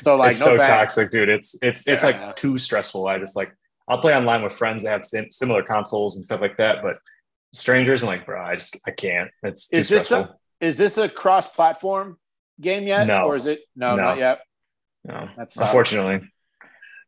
[0.00, 0.68] So like, it's no so thanks.
[0.68, 1.28] toxic, dude.
[1.28, 2.10] It's it's it's Yeah.
[2.24, 3.06] like too stressful.
[3.06, 3.52] I just like
[3.86, 6.96] I'll play online with friends that have sim- similar consoles and stuff like that, but
[7.52, 9.30] strangers, I'm like, bro, I just I can't.
[9.44, 10.40] It's too Is this stressful.
[10.60, 12.18] A is this a cross platform
[12.60, 13.06] game yet?
[13.06, 13.24] No.
[13.24, 14.02] or is it no, No.
[14.02, 14.40] not yet?
[15.04, 16.28] no, That's unfortunately.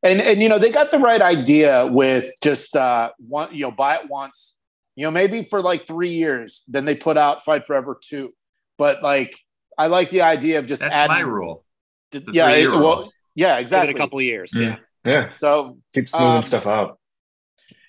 [0.03, 3.71] and and you know they got the right idea with just uh one you know
[3.71, 4.57] buy it once
[4.97, 8.33] you know maybe for like three years then they put out fight forever two
[8.79, 9.35] but like
[9.77, 11.65] i like the idea of just That's adding my rule.
[12.13, 13.13] The yeah it- three-year well rule.
[13.35, 14.53] yeah Give it exactly a couple of years.
[14.53, 14.61] Mm.
[14.63, 14.77] Yeah.
[15.13, 16.99] Yeah, so keep smoothing Um, stuff out.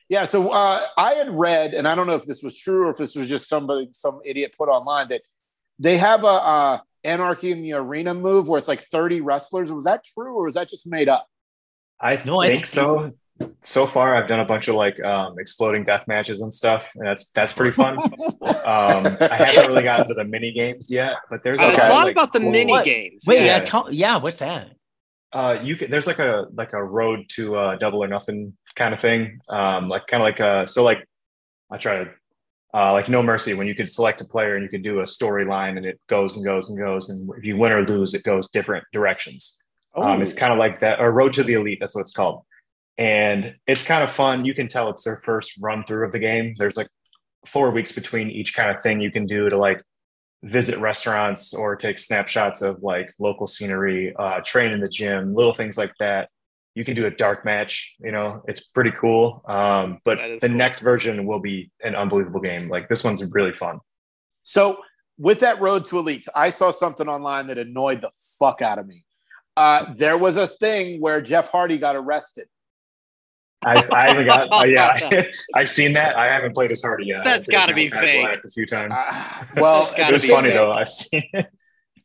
[0.10, 2.90] yeah so uh i had read and i don't know if this was true or
[2.92, 5.22] if this was just somebody some idiot put online that
[5.82, 9.84] they have a uh anarchy in the arena move where it's like 30 wrestlers was
[9.86, 11.26] that true or was that just made up
[12.00, 12.76] I No, I think see.
[12.80, 13.12] so.
[13.62, 17.08] So far, I've done a bunch of like um, exploding death matches and stuff, and
[17.08, 17.98] that's that's pretty fun.
[18.64, 22.04] um, I haven't really gotten to the mini games yet, but there's a I lot
[22.06, 23.24] like, about the cool- mini games.
[23.26, 23.60] Wait, yeah, Yeah.
[23.64, 24.18] tell- yeah.
[24.18, 24.74] What's that?
[25.34, 25.90] Uh, you can.
[25.90, 29.40] There's like a like a road to uh, double or nothing kind of thing.
[29.50, 31.04] Um, like kind of like uh, so like
[31.72, 32.12] I try to
[32.74, 35.04] uh, like No Mercy, when you could select a player and you could do a
[35.04, 38.24] storyline and it goes and goes and goes, and if you win or lose, it
[38.24, 39.62] goes different directions.
[39.96, 41.80] Um, it's kind of like that, or Road to the Elite.
[41.82, 42.44] That's what it's called,
[42.98, 44.46] and it's kind of fun.
[44.46, 46.54] You can tell it's their first run through of the game.
[46.58, 46.88] There's like
[47.46, 49.82] four weeks between each kind of thing you can do to like
[50.44, 55.54] visit restaurants or take snapshots of like local scenery, uh, train in the gym, little
[55.54, 56.30] things like that.
[56.76, 59.44] You can do a dark match, you know, it's pretty cool.
[59.46, 60.58] Um, but the cool.
[60.58, 62.70] next version will be an unbelievable game.
[62.70, 63.80] Like this one's really fun.
[64.44, 64.78] So
[65.18, 68.88] with that road to elites, I saw something online that annoyed the fuck out of
[68.88, 69.04] me.
[69.58, 72.48] Uh, there was a thing where Jeff Hardy got arrested.
[73.64, 74.98] I, I haven't got, uh, yeah,
[75.54, 76.18] I've seen that.
[76.18, 77.24] I haven't played as Hardy yet.
[77.24, 78.40] That's I've gotta be fake.
[78.44, 78.98] A few times.
[78.98, 80.58] Uh, well, It's it was funny fake.
[80.58, 80.72] though.
[80.72, 81.46] I've seen it.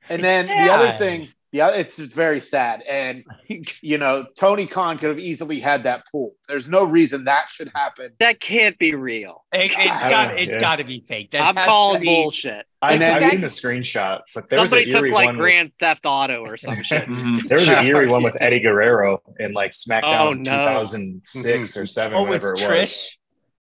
[0.08, 2.82] And It's then the other thing, yeah, it's just very sad.
[2.82, 3.24] And
[3.80, 6.34] you know, Tony Khan could have easily had that pool.
[6.48, 8.12] There's no reason that should happen.
[8.20, 9.44] That can't be real.
[9.52, 10.60] It, has got know, it's yeah.
[10.60, 11.30] got to be fake.
[11.30, 12.66] That I'm has calling be- bullshit.
[12.82, 15.42] I, I've that- seen the screenshot, but there Somebody was took eerie like one with-
[15.42, 17.06] Grand Theft Auto or some shit.
[17.48, 20.42] There was an eerie one with Eddie Guerrero in like SmackDown Oh, no.
[20.42, 21.80] 2006 mm-hmm.
[21.80, 22.90] or seven, Oh, with whatever it was.
[22.90, 23.16] Trish.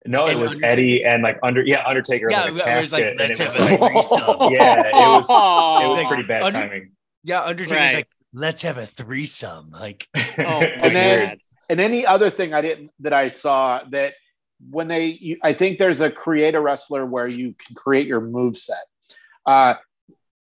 [0.05, 0.71] No, it and was Undertaker.
[0.71, 3.39] Eddie and like under yeah Undertaker Yeah, like a it was like, and it was
[3.39, 6.91] like, yeah, it was it was pretty bad Under- timing.
[7.23, 7.95] Yeah, Undertaker's Right.
[7.95, 9.71] like, let's have a threesome.
[9.71, 11.39] Like, Oh, And then- weird.
[11.69, 14.15] And any other thing I didn't that I saw that
[14.69, 18.19] when they, you, I think there's a create a wrestler where you can create your
[18.19, 18.83] move set.
[19.45, 19.75] Uh,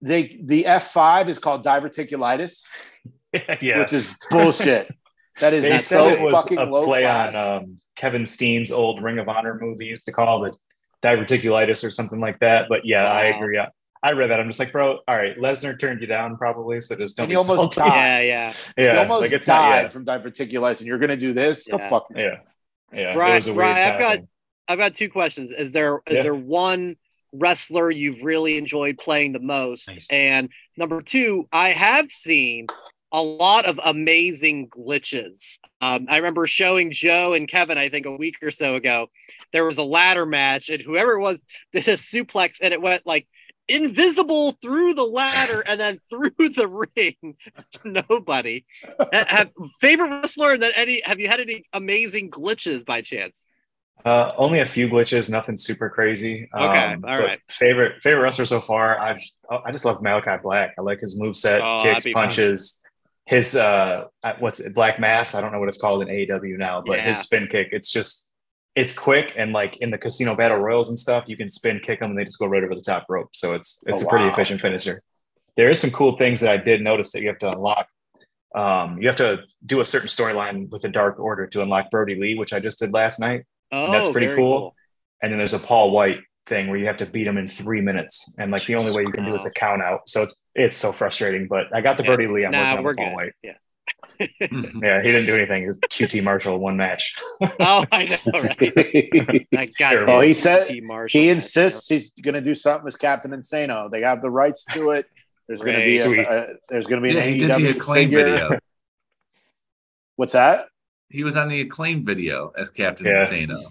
[0.00, 2.64] they the F5 is called diverticulitis,
[3.60, 4.90] yeah, which is bullshit.
[5.40, 7.34] That is they That's said so it was fucking a low play class.
[7.34, 10.54] on um, Kevin Steen's old Ring of Honor move he used to call it
[11.02, 12.70] diverticulitis or something like that.
[12.70, 13.60] But yeah, I agree.
[14.02, 14.40] I, I read that.
[14.40, 17.30] I'm just like, bro, all right, Lesnar turned you down probably, so just don't And
[17.30, 17.90] be he almost salty.
[17.90, 17.96] died.
[17.96, 18.54] Yeah, yeah.
[18.76, 21.66] you Yeah, almost like it's not died from diverticulitis, and you're going to do this?
[21.68, 21.88] Go Yeah.
[21.88, 22.22] fuck Yeah.
[22.22, 22.54] yourself.
[22.92, 24.18] Yeah, Right, it was a weird right, I've got-
[24.68, 25.50] I've got two questions.
[25.50, 26.22] Is there is Yeah.
[26.22, 26.96] there one
[27.32, 29.88] wrestler you've really enjoyed playing the most?
[29.88, 30.06] Nice.
[30.10, 32.66] And number two, I have seen
[33.10, 35.58] a lot of amazing glitches.
[35.80, 39.08] Um, I remember showing Joe and Kevin, I think a week or so ago,
[39.52, 41.42] there was a ladder match, and whoever it was
[41.72, 43.26] did a suplex, and it went like
[43.72, 47.16] invisible through the ladder and then through the ring
[47.72, 48.64] to nobody.
[49.12, 49.50] Have
[49.80, 51.02] favorite wrestler, and then any?
[51.04, 53.46] Have you had any amazing glitches by chance?
[54.04, 56.48] Uh, only a few glitches, nothing super crazy.
[56.54, 57.38] Okay, Um, all right.
[57.48, 58.98] Favorite favorite wrestler so far.
[58.98, 59.20] I've
[59.64, 60.74] I just love Malakai Black.
[60.78, 62.14] I like his moveset, Oh, kicks, nice.
[62.14, 62.78] punches.
[63.26, 64.06] His uh,
[64.40, 65.34] what's it, Black Mass?
[65.36, 67.08] I don't know what it's called in AEW now, but Yeah.
[67.08, 67.68] his spin kick.
[67.70, 68.31] It's just
[68.74, 72.00] it's quick and like in the casino battle royals and stuff, you can spin kick
[72.00, 73.28] them and they just go right over the top rope.
[73.34, 74.32] So it's it's Oh, a pretty wow.
[74.32, 75.00] efficient finisher.
[75.56, 77.86] There is some cool things that I did notice that you have to unlock.
[78.54, 82.14] Um, you have to do a certain storyline with the Dark Order to unlock Brodie
[82.16, 83.44] Lee, which I just did last night.
[83.70, 84.74] Oh, that's pretty very cool.
[85.22, 87.80] And then there's a Paul White thing where you have to beat him in three
[87.80, 90.08] minutes, and like the only way you can do is a count out.
[90.08, 91.46] So it's it's so frustrating.
[91.48, 92.10] But I got the Yeah.
[92.10, 92.44] Birdie Lee.
[92.44, 93.14] I'm Nah, working on we're Paul good.
[93.14, 93.32] White.
[93.42, 93.52] Yeah.
[94.20, 95.64] Yeah, he didn't do anything.
[95.64, 97.14] It was QT Marshall one match.
[97.60, 98.58] Oh, I know, right?
[99.52, 99.90] That guy.
[99.94, 100.12] Terrible.
[100.14, 103.90] Oh, he said- Marshall he match, insists he's going to do something as Captain Insano.
[103.90, 105.06] They have the rights to it.
[105.48, 107.54] There's going to be a, a, there's going to be Yeah, an he did the
[107.54, 108.24] AEW acclaim figure.
[108.30, 108.58] video.
[110.16, 110.66] What's that?
[111.08, 113.24] He was on the acclaim video as Captain Yeah.
[113.24, 113.66] Insano.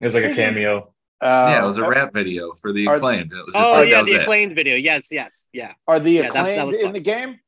[0.00, 0.92] It was like a cameo.
[1.20, 3.32] Uh, yeah, it was a rap video for the are- acclaimed.
[3.32, 4.52] It was just Oh like, yeah, that was the it.
[4.54, 4.76] video.
[4.76, 5.72] Yes, yes, yeah.
[5.86, 6.92] Are the Yeah, that- that was in fun.
[6.94, 7.38] the game?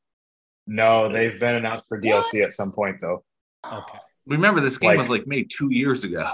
[0.71, 3.23] No, they've been announced for DLC at some point though.
[3.65, 3.97] okay.
[4.27, 6.29] Remember, this game Like- was like made two years ago.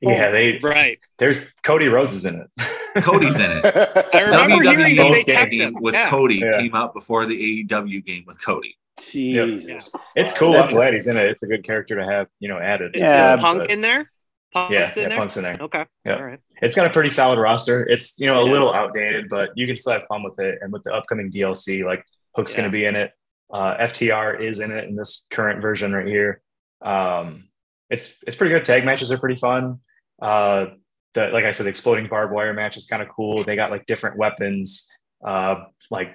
[0.00, 0.98] Yeah, oh, they Right.
[1.18, 3.02] there's Cody Rhodes is in it.
[3.02, 3.64] Cody's in it.
[4.14, 5.82] I remember hearing that they kept game him.
[5.82, 6.08] with Yeah.
[6.10, 6.60] Cody Yeah.
[6.60, 8.76] came out before the AEW game with Cody.
[9.00, 9.90] Jesus.
[10.14, 10.54] It's cool.
[10.56, 11.26] I'm glad he's in it.
[11.30, 12.94] It's a good character to have, you know, added.
[12.94, 14.10] Is, Yeah, is Punk but- in there?
[14.52, 15.18] Punk's yeah, in yeah, there.
[15.18, 15.56] Punk's in there.
[15.60, 15.84] Okay.
[16.06, 16.16] Yeah.
[16.16, 16.38] All right.
[16.62, 17.86] it's got a pretty solid roster.
[17.86, 18.52] It's you know a Yeah.
[18.52, 20.58] little outdated, but you can still have fun with it.
[20.62, 22.04] And with the upcoming DLC, like
[22.36, 22.58] Hook's Yeah.
[22.60, 23.12] going to be in it.
[23.52, 26.42] Uh, FTR is in it in this current version right here.
[26.82, 27.48] Um,
[27.90, 28.64] it's it's pretty good.
[28.64, 29.80] Tag matches are pretty fun.
[30.20, 30.66] Uh,
[31.14, 33.42] the like I said, the exploding barbed wire match is kind of cool.
[33.42, 34.88] They got like different weapons,
[35.26, 36.14] uh, like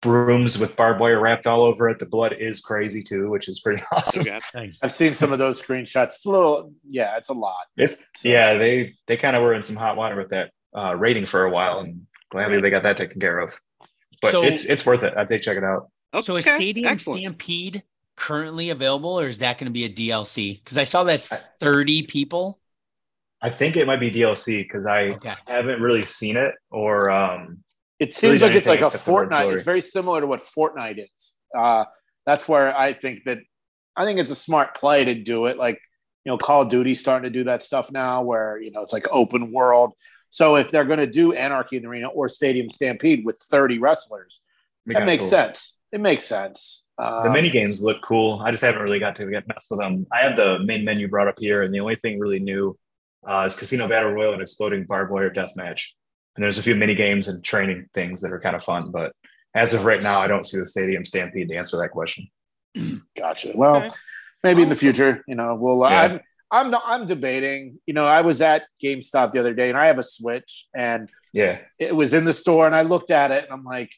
[0.00, 1.98] brooms with barbed wire wrapped all over it.
[1.98, 4.22] The blood is crazy too, which is pretty awesome.
[4.22, 4.40] Okay.
[4.54, 4.82] Nice.
[4.82, 6.06] I've seen some of those screenshots.
[6.06, 7.66] It's a little, yeah, it's a lot.
[7.76, 11.26] It's yeah, they they kind of were in some hot water with that uh, rating
[11.26, 13.52] for a while, and gladly they got that taken care of.
[14.22, 15.14] But So- it's it's worth it.
[15.16, 15.90] I'd say check it out.
[16.20, 17.20] So is Okay, Stadium excellent.
[17.20, 17.82] Stampede
[18.16, 20.62] currently available, or is that going to be a DLC?
[20.62, 21.28] Because I saw that's
[21.60, 22.60] 30 people.
[23.40, 25.34] I think it might be DLC because I Okay.
[25.46, 27.64] haven't really seen it or um,
[27.98, 29.52] It seems Really like it's like a anything except for Red Fortnite.
[29.54, 31.36] It's very similar to what Fortnite is.
[31.56, 31.84] Uh,
[32.24, 33.38] that's where I think that
[33.96, 35.56] I think it's a smart play to do it.
[35.56, 35.78] Like
[36.24, 38.92] you know, Call of Duty's starting to do that stuff now, where you know it's
[38.92, 39.92] like open world.
[40.30, 43.78] So if they're going to do Anarchy in the Arena or Stadium Stampede with 30
[43.78, 44.40] wrestlers,
[44.86, 45.30] that makes cool.
[45.30, 45.76] sense.
[45.92, 46.84] It makes sense.
[46.98, 48.40] The Um, mini games look cool.
[48.44, 50.06] I just haven't really got to get mess with them.
[50.12, 52.78] I have the main menu brought up here, and the only thing really new
[53.28, 55.88] uh, is Casino Battle Royal and Exploding Barbed Wire Deathmatch.
[56.34, 58.90] And there's a few mini games and training things that are kind of fun.
[58.90, 59.12] But
[59.54, 62.28] as of right now, I don't see the Stadium Stampede to answer that question.
[63.16, 63.52] Gotcha.
[63.54, 63.90] Well, Okay.
[64.42, 65.80] maybe in the future, you know, we'll.
[65.88, 66.02] Yeah.
[66.02, 66.20] I'm
[66.50, 67.78] I'm not, I'm debating.
[67.86, 71.10] You know, I was at GameStop the other day, and I have a Switch, and
[71.32, 73.90] Yeah, it was in the store, and I looked at it, and I'm like,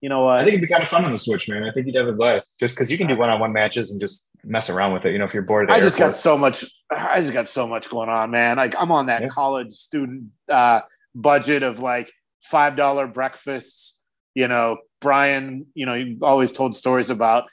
[0.00, 0.36] you know what?
[0.38, 1.62] I think it'd be kind of fun on the Switch, man.
[1.64, 4.28] I think you'd have a blast just because you can do one-on-one matches and just
[4.44, 5.12] mess around with it.
[5.12, 6.64] You know, if you're bored, at the I just got so much.
[6.90, 8.56] I just got so much going on, man.
[8.56, 9.28] Like I'm on that Yeah.
[9.28, 10.80] college student uh,
[11.14, 12.10] budget of like
[12.42, 14.00] five dollar breakfasts.
[14.34, 15.66] You know, Brian.
[15.74, 17.44] You know, you always told stories about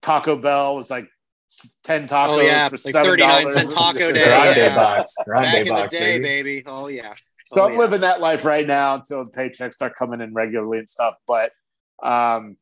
[0.00, 1.06] Taco Bell was like
[1.84, 3.54] ten tacos Oh yeah, for like seven 39 dollars.
[3.54, 4.24] cent taco day.
[4.24, 4.74] Grande yeah.
[4.74, 6.22] box, grande Back in the box, day, baby.
[6.54, 6.62] baby.
[6.66, 7.14] Oh yeah.
[7.52, 7.78] So Oh, I'm yeah.
[7.80, 11.14] living that life right now until paychecks start coming in regularly and stuff.
[11.26, 11.52] But
[12.02, 12.56] um,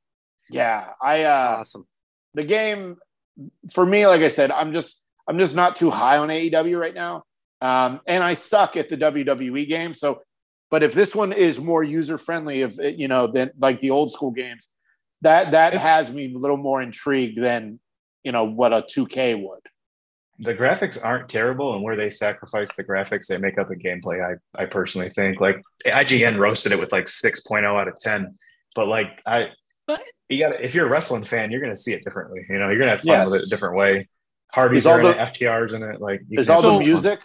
[0.51, 1.87] yeah, I uh, awesome.
[2.35, 2.97] the game
[3.73, 6.95] for me, like I said, I'm just I'm just not too high on AEW right
[6.95, 7.25] now,
[7.61, 9.95] um, and I suck at the WWE game.
[9.95, 10.23] So,
[10.71, 14.11] but if this one is more user friendly, of you know, than like the old
[14.11, 14.69] school games,
[15.23, 17.79] that that It's- has me a little more intrigued than
[18.25, 19.61] you know what a 2K would.
[20.41, 24.19] the graphics aren't terrible and where they sacrifice the graphics they make up the gameplay
[24.29, 28.33] i i personally think like ign roasted it with like 6.0 out of 10
[28.75, 29.49] but like i
[29.87, 32.69] But- you got if you're a wrestling fan you're gonna see it differently you know
[32.69, 34.09] you're gonna have fun with it a different way
[34.53, 36.63] hardy's Is all are in the- it ftrs in it like you Is can all
[36.63, 36.87] have the fun.
[36.87, 37.21] music?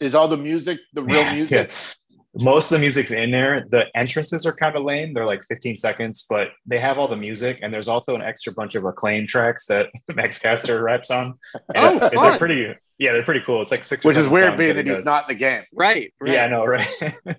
[0.00, 1.70] Is all the music the real Yeah, music?
[1.70, 2.12] yeah.
[2.42, 5.76] most of the music's in there the entrances are kind of lame they're like 15
[5.76, 9.26] seconds but they have all the music and there's also an extra bunch of acclaim
[9.26, 11.38] tracks that max caster raps on
[11.74, 12.10] and Oh, it's- fun.
[12.24, 14.86] they're pretty yeah they're pretty cool it's like six Which is weird, being he that
[14.86, 15.04] he's does.
[15.04, 15.62] not in the game.
[15.72, 16.12] Right.
[16.20, 16.32] right.
[16.34, 16.88] Yeah, I know, right?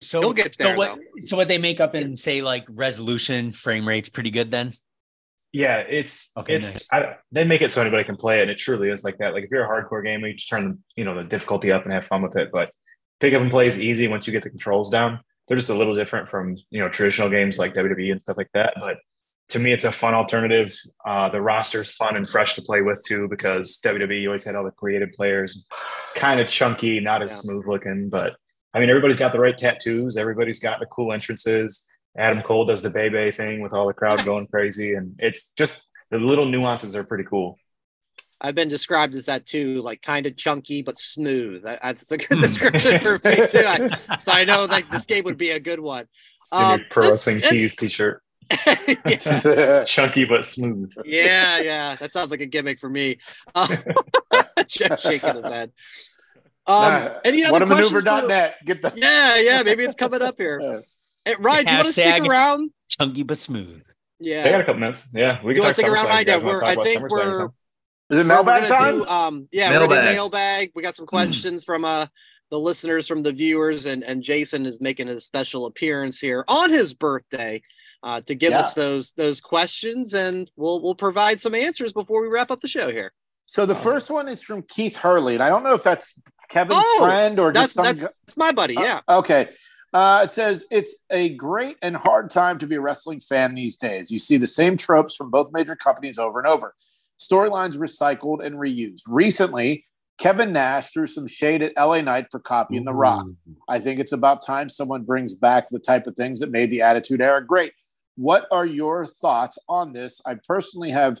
[0.00, 3.52] So He'll get there, So what, so what they make up in say like resolution,
[3.52, 4.72] frame rates, pretty good then.
[5.52, 6.92] yeah, it's Okay, it's nice.
[6.92, 9.34] I, they make it so anybody can play it, and it truly is like that.
[9.34, 11.84] Like if you're a hardcore gamer, you just turn the you know the difficulty up
[11.84, 12.50] and have fun with it.
[12.52, 12.70] But
[13.20, 15.20] pick up and play is easy once you get the controls down.
[15.48, 18.50] They're just a little different from you know traditional games like WWE and stuff like
[18.54, 18.74] that.
[18.78, 18.98] But
[19.48, 20.76] to me, it's a fun alternative.
[21.04, 24.64] Uh, the roster's fun and fresh to play with too because WWE always had all
[24.64, 25.64] the creative players,
[26.14, 27.36] kind of chunky, not as Yeah.
[27.50, 28.10] smooth looking.
[28.10, 28.36] But
[28.78, 30.16] I mean, everybody's got the right tattoos.
[30.16, 31.84] Everybody's got the cool entrances.
[32.16, 34.26] Adam Cole does the Bebe thing with all the crowd Nice.
[34.26, 37.58] going crazy, and it's just the little nuances are pretty cool.
[38.40, 41.66] I've been described as that too, like kind of chunky but smooth.
[41.66, 43.64] I, I, that's a good description for me too.
[43.66, 46.06] I, so I know like this game would be a good one.
[46.52, 48.22] Um, your pro wrestling tees t-shirt,
[49.86, 50.92] chunky but smooth.
[51.04, 51.96] yeah, yeah.
[51.96, 53.18] That sounds like a gimmick for me.
[53.56, 53.76] Um,
[54.68, 55.72] shaking his head.
[56.68, 58.56] Um, Nah, any other what for- maneuver.net.
[58.64, 59.62] Get the Yeah, yeah.
[59.62, 60.60] Maybe it's coming up here.
[61.24, 62.70] Hey, Ryan, do you want to stick around?
[62.88, 63.82] Chunky but smooth.
[64.18, 64.44] Yeah.
[64.44, 65.08] They got a couple minutes.
[65.12, 66.06] Yeah, we You can wanna talk stick around?
[66.06, 66.10] SummerSlam.
[66.10, 66.46] I You guys know.
[66.46, 67.26] wanna We're- talk I about think SummerSlam?
[67.26, 68.98] we're- Is it We're- mailbag we're time?
[69.00, 70.14] do, um, yeah, we're gonna Mailbag.
[70.14, 70.72] mailbag.
[70.74, 72.06] We got some questions from uh
[72.50, 76.70] the listeners, from the viewers, and and Jason is making a special appearance here on
[76.70, 77.60] his birthday
[78.02, 78.60] uh, to give Yeah.
[78.60, 82.68] us those those questions, and we'll we'll provide some answers before we wrap up the
[82.68, 83.12] show here.
[83.48, 86.12] So the first one is from Keith Hurley, and I don't know if that's
[86.50, 87.84] Kevin's Oh, friend or That's just some.
[87.84, 88.76] that's, that's my buddy.
[88.76, 89.00] Uh, Yeah.
[89.08, 89.48] okay.
[89.94, 93.76] Uh, it says it's a great and hard time to be a wrestling fan these
[93.76, 94.10] days.
[94.10, 96.74] You see the same tropes from both major companies over and over.
[97.18, 99.00] Storylines recycled and reused.
[99.08, 99.82] Recently,
[100.18, 103.24] Kevin Nash threw some shade at LA Knight for copying The Rock.
[103.66, 106.82] I think it's about time someone brings back the type of things that made the
[106.82, 107.72] Attitude Era great.
[108.16, 110.20] What are your thoughts on this?
[110.26, 111.18] I personally have,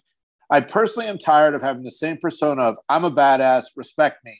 [0.50, 4.38] I personally am tired of having the same persona of I'm a badass, respect me.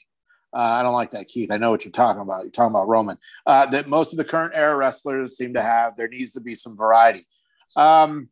[0.56, 1.50] Uh, I don't like that, Keith.
[1.52, 2.42] I know what you're talking about.
[2.42, 3.18] You're talking about Roman.
[3.46, 5.96] Uh, that most of the current era wrestlers seem to have.
[5.96, 7.26] There needs to be some variety.
[7.76, 8.30] Um,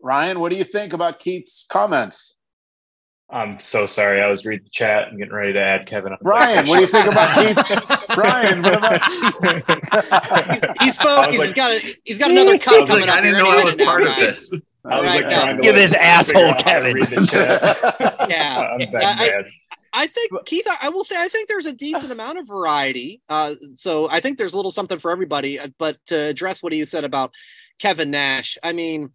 [0.00, 2.36] Ryan, what do you think about Keith's comments?
[3.28, 4.20] I'm so sorry.
[4.22, 6.12] I was reading the chat and getting ready to add Kevin.
[6.12, 7.34] on the Brian, what do you think about
[7.88, 8.06] Keith?
[8.14, 9.02] Brian, what about
[10.82, 11.38] He's I focused.
[11.38, 13.18] was like- He's got a, he's got another I cup coming like, up.
[13.18, 14.52] I didn't know I was minute now, part of this.
[14.84, 18.28] I was like trying to Give this figure asshole out how to read the Kevin.
[18.30, 18.58] Yeah.
[18.72, 19.44] I'm that I- bad.
[19.94, 23.20] I think Keith, I I will say I think there's a decent amount of variety.
[23.28, 25.60] Uh, so I think there's a little something for everybody.
[25.60, 27.30] uh, But to address what you said about
[27.78, 29.10] Kevin Nash, I mean,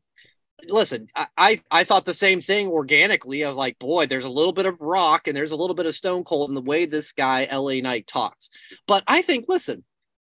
[0.69, 4.53] listen, I, I I thought the same thing organically of like, boy, there's a little
[4.53, 7.11] bit of Rock and there's a little bit of Stone Cold in the way this
[7.11, 8.51] guy LA Knight talks.
[8.87, 9.83] But I think, listen,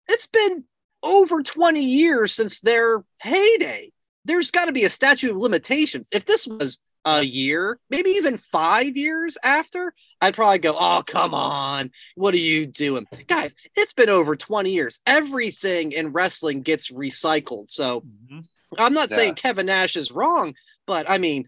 [0.07, 0.63] it's been
[1.03, 3.91] over 20 years since their heyday.
[4.25, 6.09] There's got to be a statute of limitations.
[6.11, 11.33] If this was a year, maybe even five years after, I'd probably go, Oh, come
[11.33, 11.91] on.
[12.15, 13.05] What are you doing?
[13.27, 14.99] Guys, it's been over 20 years.
[15.05, 17.69] Everything in wrestling gets recycled.
[17.69, 18.39] So mm-hmm.
[18.77, 19.15] I'm not Yeah.
[19.15, 20.55] saying Kevin Nash is wrong,
[20.85, 21.47] but I mean,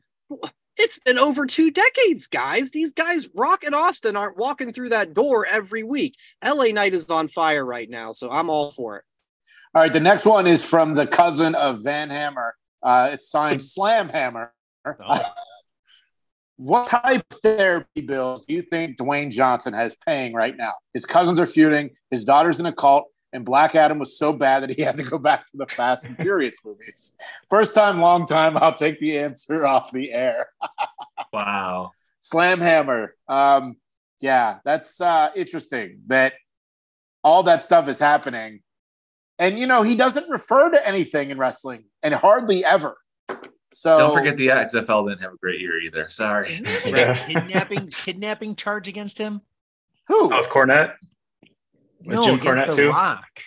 [0.78, 2.72] it's been over two decades, guys.
[2.72, 6.16] These guys, Rock and Austin, aren't walking through that door every week.
[6.44, 9.04] LA Knight is on fire right now, so I'm all for it.
[9.76, 12.56] All right, the next one is from the cousin of Van Hammer.
[12.84, 14.54] Uh, it's signed Slam Hammer.
[14.86, 15.22] Oh.
[16.58, 20.74] What type of therapy bills do you think Dwayne Johnson has paying right now?
[20.94, 24.62] His cousins are feuding, his daughter's in a cult, and Black Adam was so bad
[24.62, 27.16] that he had to go back to the Fast and Furious movies.
[27.50, 28.58] First time, long time.
[28.58, 30.50] I'll take the answer off the air.
[31.34, 31.92] Wow.
[32.20, 33.16] Slam Hammer.
[33.30, 33.78] Um,
[34.20, 36.34] yeah, that's uh, interesting that
[37.24, 38.60] all that stuff is happening.
[39.42, 42.96] And, you know, he doesn't refer to anything in wrestling and hardly ever.
[43.74, 46.08] So Don't forget the XFL didn't have a great year either.
[46.10, 46.54] Sorry.
[46.54, 47.12] Isn't Yeah.
[47.12, 49.42] a kidnapping kidnapping charge against him?
[50.08, 50.26] who?
[50.26, 50.94] Of with Cornette.
[52.06, 52.90] With no, Jim against Cornette the too.
[52.90, 53.40] Rock.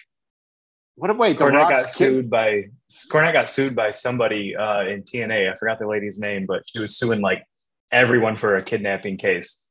[0.97, 1.17] What?
[1.17, 2.65] Wait, the Cornette Rock's got kid- sued by
[3.13, 5.53] Cornette got sued by somebody uh, in TNA.
[5.53, 7.45] I forgot the lady's name, but she was suing like
[7.93, 9.65] everyone for a kidnapping case.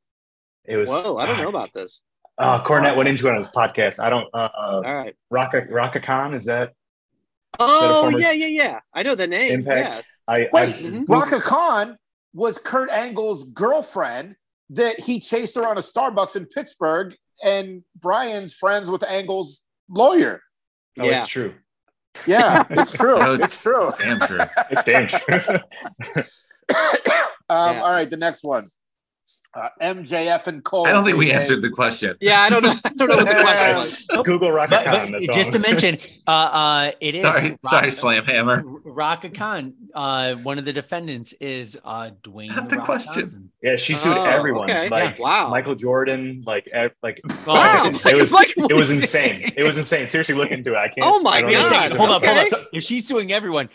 [0.66, 0.90] It was.
[0.90, 2.02] Whoa, I don't know about this.
[2.38, 4.00] Uh, Cornette went into it on his podcast.
[4.00, 4.28] I don't.
[4.34, 5.16] Uh, All right.
[5.32, 6.72] Rhaka Rhaka Khan is that?
[7.60, 8.80] Oh, former- yeah, yeah, yeah.
[8.94, 9.52] I know the name.
[9.60, 10.06] Impact?
[10.28, 11.06] I, Wait, I Mhm.
[11.08, 11.98] Rhaka Khan
[12.34, 14.36] was Kurt Angle's girlfriend
[14.72, 20.42] that he chased around a Starbucks in Pittsburgh, and Brian's friends with Angle's lawyer.
[21.00, 21.18] oh, Yeah.
[21.18, 21.54] it's true.
[22.26, 23.20] Yeah, it's true.
[23.20, 23.92] No, it's true.
[24.00, 24.40] Damn true.
[24.72, 25.24] It's dangerous.
[27.50, 27.82] um, Yeah.
[27.84, 28.66] All right, the next one.
[29.56, 30.88] Uh, MJF and Cole.
[30.88, 32.16] I don't think we aka answered the question.
[32.20, 32.74] Yeah, I don't know.
[32.86, 34.06] I don't know what the question was.
[34.26, 35.12] Google Rhaka But, Khan.
[35.12, 35.54] but That's just all.
[35.54, 38.64] to mention, uh, uh, it is Sorry, Rock- sorry, Slam Hammer.
[38.84, 39.76] Rhaka Khan.
[39.94, 43.14] Uh, one of the defendants is uh, Dwayne Not the the Rock question.
[43.14, 43.52] Johnson.
[43.62, 44.72] Yeah, she sued Oh, everyone.
[44.72, 44.90] okay.
[44.90, 45.50] Like Wow.
[45.50, 46.68] Michael Jordan, like
[47.04, 47.92] like Wow.
[48.06, 49.54] it was Like- it was insane.
[49.56, 50.10] It was insane.
[50.10, 50.78] Seriously, look into it.
[50.78, 51.02] I can't.
[51.04, 51.66] Oh my I don't know God.
[51.66, 52.36] the Say, names hold of up, them.
[52.36, 52.56] hold Okay.
[52.64, 52.68] up.
[52.74, 53.70] If she's suing everyone,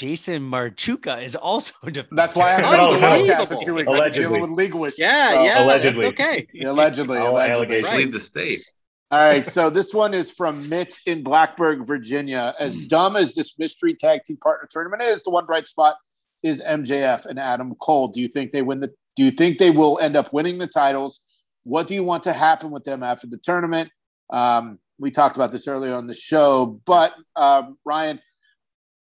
[0.00, 1.92] Jason Marchuka is also a.
[2.12, 3.44] That's why I haven't done the Unbelievable.
[3.46, 3.88] podcast in two weeks.
[3.90, 4.22] I've been Allegedly.
[4.36, 4.98] dealing with legal issues.
[4.98, 5.64] Yeah, so- yeah.
[5.64, 6.04] Allegedly.
[6.10, 6.46] That's okay.
[6.64, 7.18] Allegedly.
[7.18, 7.56] All allegedly.
[7.76, 7.88] allegations.
[7.88, 7.96] Right.
[7.98, 8.64] Leave the state.
[9.12, 12.54] All right, so this one is from Mitch in Blacksburg, Virginia.
[12.60, 15.96] As dumb as this mystery tag team partner tournament is, the one bright spot
[16.44, 18.06] is MJF and Adam Cole.
[18.06, 18.92] Do you think they win the?
[19.16, 21.20] Do you think they will end up winning the titles?
[21.64, 23.90] What do you want to happen with them after the tournament?
[24.32, 28.20] Um, we talked about this earlier on the show, but um, Ryan,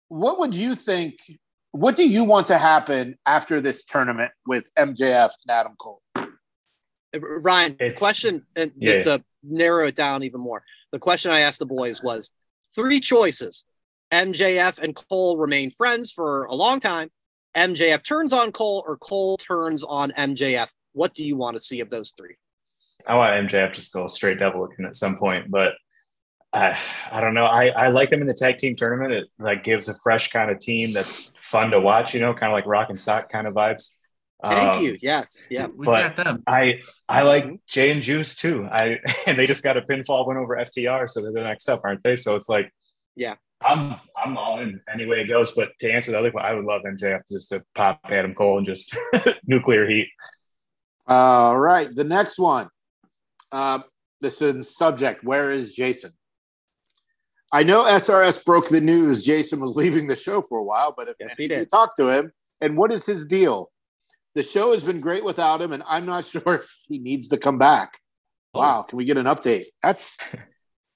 [0.09, 1.17] what would you think?
[1.71, 6.01] What do you want to happen after this tournament with MJF and Adam Cole?
[6.15, 6.25] Uh,
[7.21, 11.31] Ryan, It's- question, uh, and Yeah, just to narrow it down even more, the question
[11.31, 12.31] I asked the boys was
[12.75, 13.65] three choices.
[14.11, 17.11] MJF and Cole remain friends for a long time.
[17.55, 20.69] MJF turns on Cole, or Cole turns on MJF.
[20.93, 22.35] What do you want to see of those three?
[23.05, 25.73] I want MJF to go straight devil looking at some point, but
[26.53, 26.77] I
[27.11, 27.45] I don't know.
[27.45, 29.11] I I like them in the tag team tournament.
[29.13, 32.13] It like gives a fresh kind of team that's fun to watch.
[32.13, 33.95] You know, kind of like rock and sock kind of vibes.
[34.41, 34.97] Thank Um, you.
[35.01, 35.45] Yes.
[35.49, 35.67] Yeah.
[35.67, 36.43] We But- got them.
[36.47, 38.67] I I like Jay and Juice too.
[38.71, 41.81] I and they just got a pinfall win over FTR, so they're the next up,
[41.83, 42.15] aren't they?
[42.15, 42.71] So it's like,
[43.15, 43.35] Yeah.
[43.61, 45.51] I'm I'm all in any way it goes.
[45.51, 48.57] But to answer the other one, I would love MJF just to pop Adam Cole
[48.57, 48.95] and just
[49.45, 50.07] nuclear heat.
[51.05, 52.69] All right, the next one.
[53.51, 53.79] Uh,
[54.21, 55.23] this is subject.
[55.25, 56.13] Where is Jason?
[57.51, 59.23] I know SRS broke the news.
[59.23, 61.69] Jason was leaving the show for a while, but if Yes, he of you did.
[61.69, 62.31] talk to him,
[62.61, 63.71] and what is his deal?
[64.35, 67.37] The show has been great without him, and I'm not sure if he needs to
[67.37, 67.97] come back.
[68.53, 68.59] Oh.
[68.59, 69.65] Wow, can we get an update?
[69.83, 70.17] That's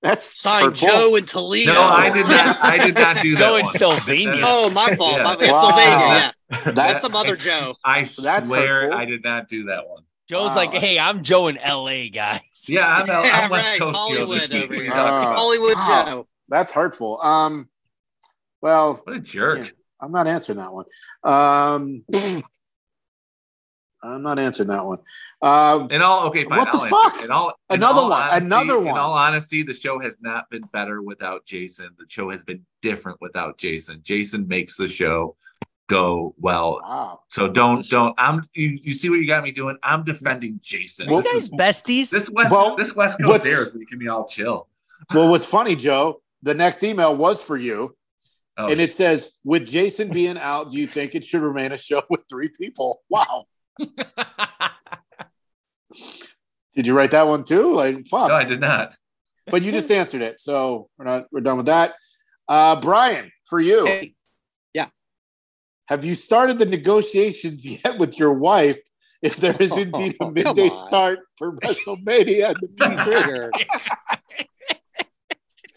[0.01, 0.73] that's Sign.
[0.73, 1.73] Joe and Toledo.
[1.73, 2.57] No, I did not.
[2.61, 3.39] I did not do that.
[3.39, 3.73] Joe in one.
[3.73, 4.41] Sylvania.
[4.43, 5.13] Oh, my fault.
[5.17, 5.23] Yeah.
[5.23, 5.61] My, it's Wow.
[5.69, 5.97] Sylvania.
[5.99, 6.31] Yeah.
[6.65, 7.75] That's That's some other Joe.
[7.85, 8.99] I That's swear hurtful.
[8.99, 10.03] I did not do that one.
[10.27, 10.55] Joe's Wow.
[10.55, 12.41] like, hey, I'm Joe in LA, guys.
[12.67, 13.79] Yeah, I'm, I'm Yeah, West right.
[13.79, 13.97] Coast.
[13.97, 14.63] Hollywood Joe.
[14.63, 14.91] over here.
[14.93, 16.05] Uh, Hollywood wow.
[16.07, 16.27] Joe.
[16.53, 17.19] That's hurtful.
[17.21, 17.67] Um,
[18.61, 19.59] well, What a jerk.
[19.59, 19.69] Yeah.
[19.99, 20.85] I'm not answering that one.
[21.23, 22.03] Um,
[24.03, 24.97] I'm not answering that one.
[25.41, 26.59] Um, In all, okay, fine.
[26.59, 26.95] What the I'll answer.
[27.09, 27.23] fuck?
[27.23, 28.97] In all, in Another all one, honesty- another In one.
[28.99, 31.89] all honesty, the show has not been better without Jason.
[31.97, 34.01] The show has been different without Jason.
[34.03, 35.37] Jason makes the show
[35.87, 36.81] go well.
[36.83, 37.21] wow.
[37.29, 38.13] So don't, don't.
[38.17, 38.41] I'm.
[38.53, 39.77] You, you see what you got me doing?
[39.83, 41.07] I'm defending Jason.
[41.09, 42.09] Well, You this guys is besties?
[42.11, 42.51] this West.
[42.51, 44.67] Well, this West Coast what's- air is making me all chill.
[45.13, 46.21] Well, what's funny, Joe?
[46.43, 47.95] The next email was for you,
[48.57, 51.77] Oh, and it says, "With Jason being out, do you think it should remain a
[51.77, 53.45] show with three people?" Wow.
[56.75, 57.73] Did you write that one too?
[57.73, 58.27] Like, fuck.
[58.29, 58.93] no, I did not.
[59.47, 61.25] but you just answered it, so we're not.
[61.31, 61.93] We're done with that.
[62.47, 64.15] Uh, Brian, for you, Hey,
[64.73, 64.87] yeah.
[65.87, 68.79] have you started the negotiations yet with your wife?
[69.21, 70.87] If there is indeed a midday on.
[70.87, 73.51] start for WrestleMania, in the future?
[73.51, 73.51] Trigger.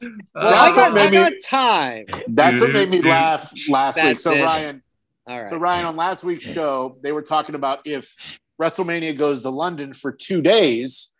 [0.00, 2.04] Well, That's I what got, I made me- got time.
[2.28, 4.18] that's what made me laugh last week.
[4.18, 4.42] So it.
[4.42, 4.82] Ryan,
[5.26, 5.48] All right.
[5.48, 8.14] So Ryan, on last week's show, they were talking about if
[8.60, 11.12] WrestleMania goes to London for two days,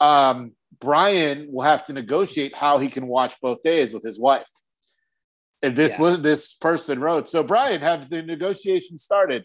[0.00, 4.46] um, Brian will have to negotiate how he can watch both days with his wife.
[5.62, 6.16] And this Yeah.
[6.18, 9.44] this person wrote, so Brian, have the negotiation started?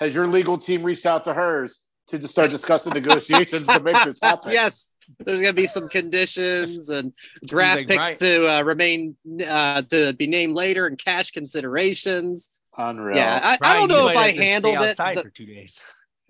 [0.00, 1.78] Has your legal team reached out to hers
[2.08, 4.52] to just start discussing negotiations to make this happen?
[4.52, 4.86] yes.
[5.18, 7.12] There's gonna be some conditions and
[7.44, 12.50] draft like picks Brian- to uh, remain uh, to be named later and cash considerations.
[12.76, 13.16] Unreal.
[13.16, 14.96] Yeah, I, I don't know if I have to stay handled it.
[14.96, 15.80] the- for two days.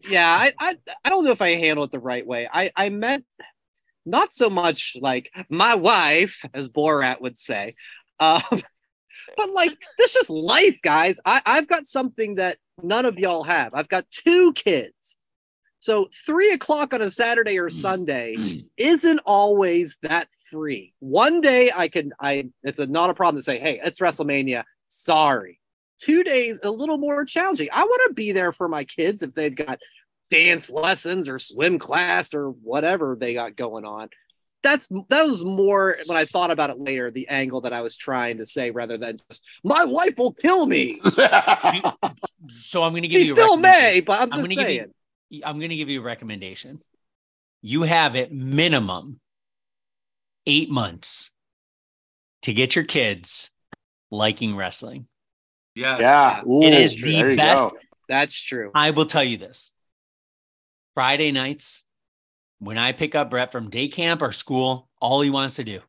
[0.08, 2.48] yeah, I, I I don't know if I handled it the right way.
[2.50, 3.24] I I meant
[4.06, 7.74] not so much like my wife, as Borat would say,
[8.20, 8.40] um,
[9.36, 11.20] but like this is life, guys.
[11.26, 13.74] I I've got something that none of y'all have.
[13.74, 15.17] I've got two kids,
[15.89, 17.72] so three o'clock on a Saturday or mm.
[17.72, 18.66] Sunday mm.
[18.76, 20.93] isn't always that free.
[20.99, 24.64] One day I can I it's a, not a problem to say, hey, it's WrestleMania.
[24.89, 25.59] Sorry.
[25.99, 27.70] Two days a little more challenging.
[27.72, 29.78] I want to be there for my kids if they've got
[30.30, 34.11] dance lessons or swim class or whatever they got going on.
[34.62, 37.97] That's that was more when I thought about it later, the angle that I was
[37.97, 41.01] trying to say rather than just my wife will kill me.
[42.51, 43.32] So I'm going to give He you.
[43.34, 44.80] a still may, but I'm I'm just gonna give saying.
[44.80, 44.95] you-
[45.44, 46.80] I'm going to give you a recommendation.
[47.62, 49.20] You have at minimum
[50.46, 51.32] eight months
[52.42, 53.50] to get your kids
[54.10, 55.06] liking wrestling.
[55.74, 56.00] Yes.
[56.00, 56.42] yeah.
[56.46, 57.70] Ooh, It is the you best.
[57.70, 57.76] go.
[58.08, 58.70] That's true.
[58.74, 59.72] I will tell you this
[60.94, 61.84] Friday nights,
[62.58, 65.80] when I pick up Brett from day camp or school, all he wants to do,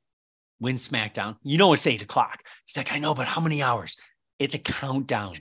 [0.59, 1.37] win SmackDown.
[1.43, 2.43] You know, it's eight o'clock.
[2.65, 3.95] He's like, I know, but how many hours?
[4.37, 5.37] It's a countdown.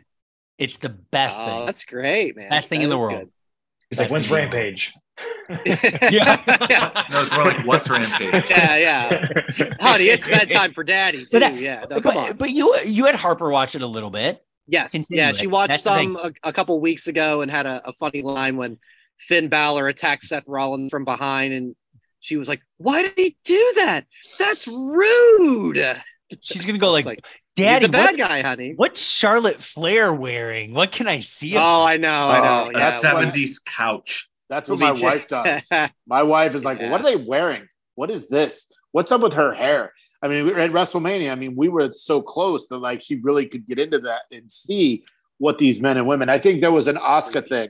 [0.57, 1.67] It's the best Oh, thing.
[1.67, 2.49] that's great, man.
[2.49, 3.31] Best thing That in the is world.
[3.91, 4.65] He's like, Best when's thing in the world.
[4.65, 4.93] Rampage?
[5.49, 6.13] good.
[6.13, 7.05] Yeah.
[7.11, 8.51] No, it's more like what's Rampage?
[8.51, 9.27] yeah, yeah.
[9.81, 11.41] Honey, it's bedtime for daddy too.
[11.41, 12.29] But yeah, no, come on.
[12.29, 14.45] but, but you you had Harper watch it a little bit.
[14.67, 15.37] Yes, Continue yeah, it.
[15.37, 18.57] she watched That's some a, a couple weeks ago and had a, a funny line
[18.59, 18.79] when
[19.19, 21.75] Finn Balor attacked Seth Rollins from behind, and
[22.21, 24.05] she was like, "Why did he do that?
[24.39, 26.03] That's rude."
[26.43, 27.25] She's gonna go It's like,
[27.59, 28.73] He's Daddy, the bad what, guy, honey.
[28.77, 30.73] what's Charlotte Flair wearing?
[30.75, 31.57] What can I see?
[31.57, 32.65] Oh, her?" I know, I know.
[32.67, 34.29] Oh, A yeah, that's what- 70s couch.
[34.49, 35.69] That's what my wife does.
[36.07, 36.91] My wife is like, Yeah.
[36.91, 37.69] "What are they wearing?
[37.97, 38.67] What is this?
[38.93, 39.93] What's up with her hair?"
[40.23, 41.31] I mean, we were at WrestleMania.
[41.31, 44.51] I mean, we were so close that like she really could get into that and
[44.51, 45.05] see
[45.37, 46.29] what these men and women.
[46.31, 47.69] I think there was an Oscar thing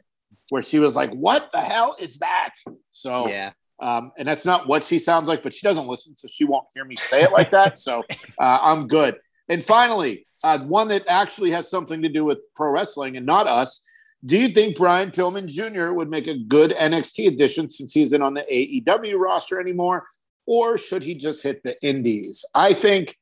[0.51, 2.53] where she was like, "What the hell is that?"
[2.93, 3.51] So, yeah.
[3.81, 6.67] um, and that's not what she sounds like, but she doesn't listen, so she won't
[6.75, 7.77] hear me say it like that.
[7.79, 8.05] So,
[8.39, 9.17] uh, I'm good.
[9.49, 13.47] And finally, uh, one that actually has something to do with pro wrestling and not
[13.47, 13.81] us.
[14.25, 15.93] Do you think Brian Pillman Jr.
[15.93, 20.07] would make a good NXT addition since he's in on the AEW roster anymore,
[20.47, 22.45] or should he just hit the Indies?
[22.55, 23.17] I think,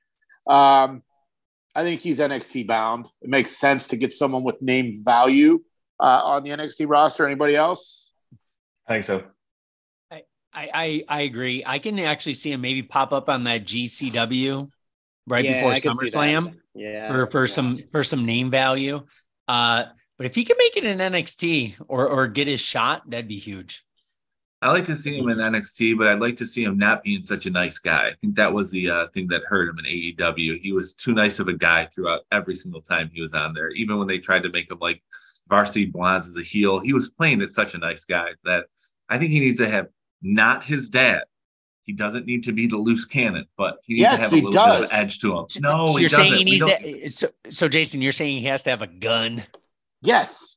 [0.48, 1.02] um,
[1.74, 3.06] I think he's NXT bound.
[3.20, 5.62] It makes sense to get someone with name value
[6.00, 7.26] uh, on the NXT roster.
[7.26, 8.10] Anybody else?
[8.88, 9.24] I think so.
[10.56, 11.62] I, I I agree.
[11.66, 14.70] I can actually see him maybe pop up on that GCW
[15.26, 16.12] right Yeah, before I can see that.
[16.12, 17.08] SummerSlam Yeah.
[17.08, 19.04] for for some for some name value.
[19.48, 19.84] Uh,
[20.18, 23.38] but if he can make it in NXT or or get his shot, that'd be
[23.38, 23.84] huge.
[24.62, 27.22] I like to see him in NXT, but I'd like to see him not being
[27.22, 28.08] such a nice guy.
[28.08, 30.58] I think that was the uh, thing that hurt him in AEW.
[30.60, 33.68] He was too nice of a guy throughout every single time he was on there.
[33.70, 35.02] Even when they tried to make him like
[35.48, 38.64] Varsity Blondes as a heel, he was playing it such a nice guy that
[39.10, 39.88] I think he needs to have
[40.22, 41.24] not his dad.
[41.86, 44.36] He doesn't need to be the loose cannon, but he needs Yes, to have a
[44.36, 45.46] he little bit of edge to him.
[45.60, 46.46] No, so he you're saying doesn't.
[46.46, 47.12] he needs don't- that.
[47.12, 49.42] So, so Jason, you're saying he has to have a gun.
[50.02, 50.56] Yes,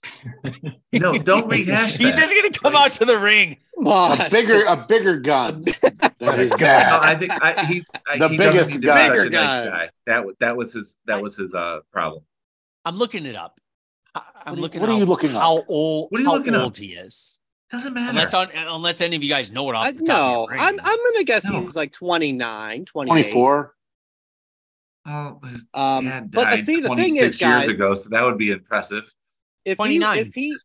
[0.91, 3.57] No, don't rehash He's just gonna come out to the ring.
[3.75, 4.21] Come on.
[4.21, 5.63] a bigger a bigger gun
[6.19, 6.99] than his No.
[7.01, 9.09] I think I, he I, The he biggest doesn't need to guy.
[9.09, 9.65] be Bigger such a nice guy.
[9.65, 9.89] guy.
[10.07, 12.23] That was that was his that was his uh problem.
[12.85, 13.59] I'm looking it up.
[14.13, 14.81] I- I'm What looking.
[14.81, 15.41] what are you looking up?
[15.41, 16.11] How old?
[16.11, 16.63] What are you how looking up?
[16.63, 17.38] old he is?
[17.71, 18.09] Doesn't matter.
[18.11, 20.51] Unless on, unless any of you guys know it off I, the top no, of
[20.51, 20.79] your I'm.
[20.81, 21.59] I'm gonna guess No.
[21.59, 23.75] he was like 29, 24.
[25.05, 28.09] oh, his Um, dad but died see, the thing 26 is, years guys, ago, so
[28.09, 29.13] that would be impressive.
[29.65, 30.57] if he if he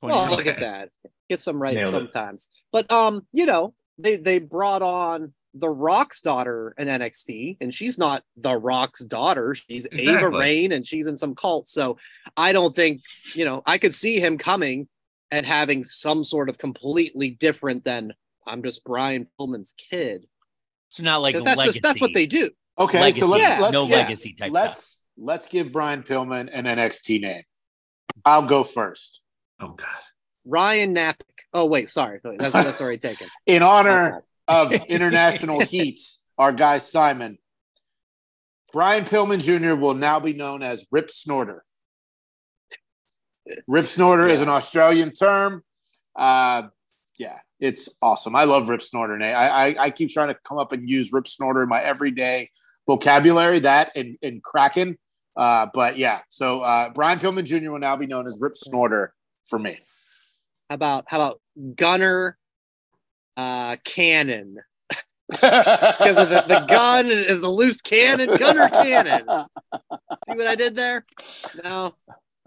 [0.00, 0.28] 29.
[0.28, 0.90] well, look at that,
[1.28, 1.90] get some right Nailed it.
[1.98, 2.48] sometimes.
[2.72, 7.98] But um, you know, they they brought on the Rock's daughter in NXT, and she's
[7.98, 9.54] not the Rock's daughter.
[9.54, 10.38] She's Ava Exactly.
[10.40, 11.68] Raine, and she's in some cult.
[11.68, 11.98] So
[12.36, 13.02] I don't think
[13.34, 13.62] you know.
[13.66, 14.88] I could see him coming
[15.30, 18.12] and having some sort of completely different than
[18.46, 20.26] I'm just Brian Pillman's kid.
[20.88, 21.66] So not like that's legacy.
[21.66, 22.50] just that's what they do.
[22.78, 23.58] Okay, Legacy, so let's, yeah.
[23.60, 24.98] let's no yeah, legacy type let's stuff.
[25.18, 27.42] let's give Brian Pillman an NXT name.
[28.24, 29.20] I'll go first.
[29.60, 29.86] Oh God.
[30.44, 31.24] Ryan Napick.
[31.52, 33.28] Oh wait, sorry, that's that's already taken.
[33.46, 36.00] In honor of international heat,
[36.38, 37.38] our guy Simon,
[38.72, 39.74] Brian Pillman Jr.
[39.74, 41.64] will now be known as Rip Snorter.
[43.66, 45.62] Rip Snorter is an Australian term.
[46.16, 46.64] Uh,
[47.18, 48.34] yeah, it's awesome.
[48.36, 49.18] I love Rip Snorter.
[49.18, 49.34] Nate.
[49.34, 52.50] I, I I keep trying to come up and use Rip Snorter in my everyday
[52.86, 53.60] vocabulary.
[53.60, 54.98] That and, and Kraken.
[55.36, 57.70] Uh, but yeah, so uh, Brian Pillman Jr.
[57.70, 59.14] will now be known as Rip Snorter
[59.46, 59.78] for me.
[60.68, 61.40] How about how about
[61.76, 62.36] Gunner
[63.36, 64.58] uh, Cannon?
[65.30, 69.26] Because the, the gun is a loose cannon, Gunner Cannon.
[70.26, 71.04] See what I did there?
[71.62, 71.94] No,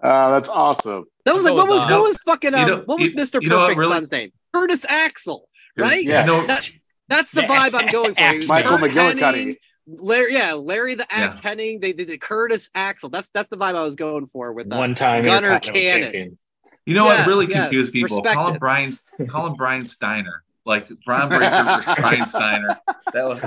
[0.03, 1.05] Uh, that's awesome.
[1.25, 3.49] that was like what was what was fucking um, You know- what was Mister you
[3.49, 4.31] know what Perfect's really- son's name?
[4.53, 5.47] Curtis Axel,
[5.77, 6.03] right?
[6.03, 6.21] Yeah.
[6.21, 6.69] You know, That,
[7.07, 8.53] that's the vibe I'm going for.
[8.53, 9.55] Michael Kurt McGillicutty.
[9.87, 11.53] Larry, yeah, Larry the Axe Yeah.
[11.55, 11.81] Hennig.
[11.81, 13.09] They did the Curtis Axel.
[13.09, 14.77] That's that's the vibe I was going for with that.
[14.77, 16.03] One time Gunner Intercontinental Cannon.
[16.11, 16.37] champion.
[16.85, 18.21] you know Yes, what really yes, confused people?
[18.21, 18.59] Call him it.
[18.59, 18.91] Brian.
[19.27, 20.43] Call him Brian Steiner.
[20.65, 22.79] Like Brian Breaker versus Brian Steiner.
[23.13, 23.39] That was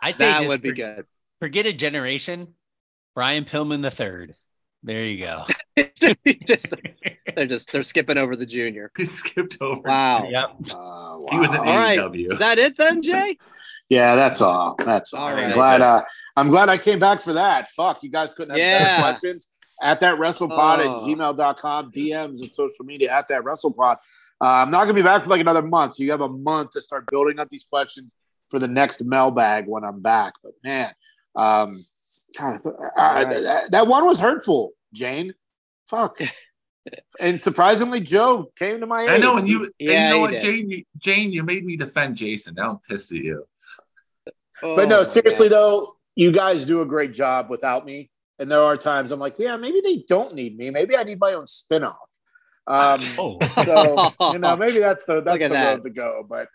[0.00, 1.06] I say that just would be good.
[1.40, 2.54] forget a generation.
[3.14, 4.34] Brian Pillman the third.
[4.84, 5.44] There you go.
[6.46, 6.74] Just-
[7.34, 8.92] they're just they're skipping over the junior.
[8.96, 9.80] he skipped over.
[9.84, 10.28] Wow.
[10.28, 10.50] yep.
[10.72, 11.98] Uh, He was an All right.
[11.98, 12.32] AEW.
[12.32, 13.38] Is that it then, Jay?
[13.88, 14.76] Yeah, that's all.
[14.78, 15.22] That's all.
[15.30, 15.80] All I'm glad.
[15.80, 16.02] Uh,
[16.36, 17.68] I'm glad I came back for that.
[17.70, 18.78] Fuck, you guys couldn't have Yeah.
[18.84, 19.48] better questions
[19.82, 20.98] at that WrestlePod at Oh.
[21.06, 23.96] gmail.com, DMs and social media at that WrestlePod.
[24.40, 26.28] Uh, I'm not going to be back for like another month, so you have a
[26.28, 28.12] month to start building up these questions
[28.50, 30.34] for the next mailbag when I'm back.
[30.42, 30.92] But man,
[31.34, 31.76] um,
[32.38, 33.30] God, I thought- uh, right.
[33.42, 35.34] that, that one was hurtful, Jane.
[35.88, 36.20] Fuck.
[37.20, 39.10] and surprisingly, Joe came to my aid.
[39.10, 40.40] I know, and you, and Yeah, you know what, did.
[40.42, 40.68] Jane?
[40.70, 42.54] You, Jane, you made me defend Jason.
[42.56, 43.46] Now I'm pissed at you.
[44.62, 45.56] But Oh, no, seriously God.
[45.56, 48.10] though, you guys do a great job without me.
[48.38, 50.70] And there are times I'm like, yeah, maybe they don't need me.
[50.70, 51.94] Maybe I need my own spinoff.
[52.66, 55.74] Um, Oh, so you know, maybe that's the that's the that.
[55.76, 56.24] road to go.
[56.28, 56.48] But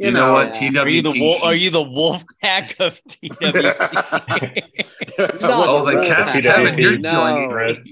[0.00, 0.58] You, you, know, what?
[0.62, 0.70] yeah.
[0.70, 0.82] TWP.
[0.82, 1.42] are you the wolf?
[1.42, 3.36] Are you the wolf pack of TW?
[3.42, 6.42] No, Oh, then the Kevin, Wolfpack.
[6.42, 7.10] Kevin, you're No.
[7.12, 7.50] joining.
[7.50, 7.84] Thread.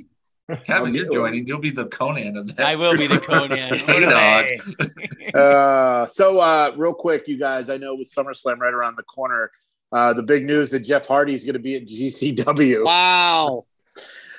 [0.64, 1.46] Kevin, you're joining.
[1.46, 2.66] You'll be the Conan of that.
[2.66, 3.74] I will be the Conan.
[3.86, 5.34] Hey, dog.
[5.34, 9.50] uh, so uh, real quick, you guys, I know with SummerSlam right around the corner,
[9.92, 12.86] uh, the big news that Jeff Hardy is going to be at GCW.
[12.86, 13.66] Wow.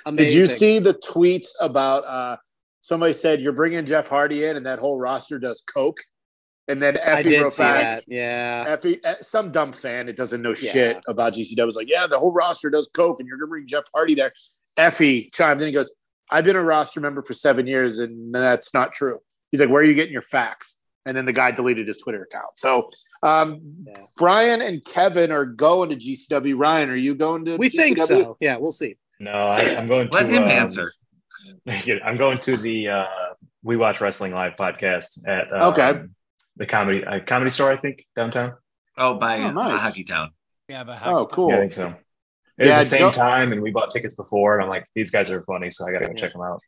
[0.08, 0.26] Amazing.
[0.32, 2.38] Did you see the tweets about uh,
[2.82, 6.00] somebody said you're bringing Jeff Hardy in and that whole roster does coke?
[6.70, 8.14] And then I Effy did real fast, that.
[8.14, 8.76] Yeah.
[8.76, 10.72] Effy, eh, some dumb fan that doesn't know Yeah.
[10.72, 13.68] shit about GCW was like, yeah, the whole roster does coke, and you're gonna bring
[13.68, 14.32] Jeff Hardy there.
[14.78, 15.92] Effy chimed in and goes,
[16.30, 19.20] I've been a roster member for seven years, and that's not true.
[19.52, 20.78] He's like, where are you getting your facts?
[21.06, 22.52] And then the guy deleted his Twitter account.
[22.56, 22.92] So
[23.24, 23.94] um, Yeah.
[24.16, 26.56] Brian and Kevin are going to GCW.
[26.56, 27.58] Ryan, are you going to?
[27.58, 28.38] We think so.
[28.40, 28.96] Yeah, we'll see.
[29.20, 30.14] No, I, I'm going to.
[30.14, 30.94] Let him um, answer.
[31.68, 33.06] I'm going to the uh,
[33.64, 36.02] We Watch Wrestling Live podcast at um, Okay.
[36.60, 38.54] The comedy uh, comedy store, I think downtown.
[38.98, 39.82] Oh, by Oh, nice.
[39.82, 40.30] Hockey Town.
[40.68, 41.50] Yeah, but Oh, cool.
[41.50, 41.96] Yeah, I think so.
[42.58, 45.10] It's Yeah, the same Joe- time, and we bought tickets before, and I'm like, these
[45.10, 46.62] guys are funny, so I got to go check them out.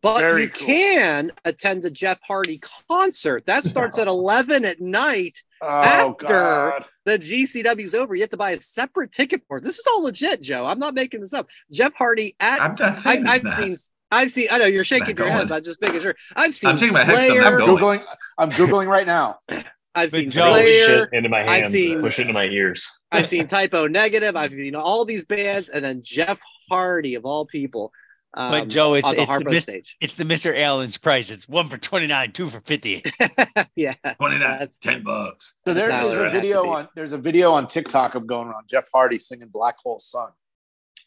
[0.00, 0.66] But Very you cool.
[0.66, 2.58] can attend the Jeff Hardy
[2.88, 3.44] concert.
[3.46, 5.42] That starts at 11 at night.
[5.60, 6.84] Oh, After- God.
[7.04, 8.14] The GCW's over.
[8.14, 9.64] You have to buy a separate ticket for it.
[9.64, 10.64] This is all legit, Joe.
[10.66, 11.48] I'm not making this up.
[11.70, 13.56] Jeff Hardy at I'm not saying I've, I've not.
[13.58, 13.74] seen
[14.10, 16.14] I've seen I know you're shaking your head, I'm just making sure.
[16.36, 17.58] I've seen I'm shaking my head 'cause I'm Slayer.
[17.58, 18.00] not going.
[18.00, 18.04] Googling.
[18.38, 19.38] I'm Googling right now.
[19.94, 21.04] I've seen Joe- Slayer.
[21.04, 21.50] it into my hands.
[21.50, 22.88] I've seen- push it into my ears.
[23.12, 24.36] I've seen Type O Negative.
[24.36, 26.38] I've seen all these bands, and then Jeff
[26.70, 27.92] Hardy of all people.
[28.34, 29.96] Um, But Joe, it's the it's the, mis- stage.
[30.00, 30.56] it's the Mr.
[30.56, 31.30] Allen's price.
[31.30, 33.02] It's one for twenty nine, two for fifty.
[33.74, 35.54] yeah, 29, That's- 10 bucks.
[35.66, 36.88] So there That's is how it a video on.
[36.94, 40.28] There's a video on TikTok of going around Jeff Hardy singing "Black Hole Sun."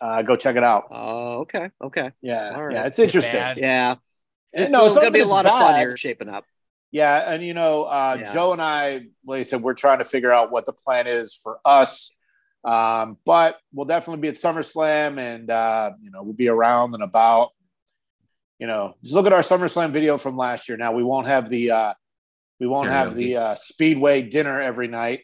[0.02, 0.88] Uh, go check it out.
[0.90, 2.74] Oh, okay, okay, Yeah, All right.
[2.74, 3.40] yeah, it's interesting.
[3.40, 3.58] bad.
[3.58, 3.96] yeah.
[4.52, 6.44] It's, No, so it's it's gonna be a lot it's of fun here shaping up.
[6.92, 8.34] Yeah, and you know, uh, Yeah.
[8.34, 11.34] Joe and I, like I said, we're trying to figure out what the plan is
[11.34, 12.12] for us.
[12.66, 17.04] Um, but we'll definitely be at SummerSlam, and uh, you know, we'll be around and
[17.04, 17.50] about.
[18.60, 20.78] You know, just look at our SummerSlam video from last year.
[20.78, 21.94] Now we won't have the uh,
[22.60, 25.22] we won't have the uh, Speedway dinner every night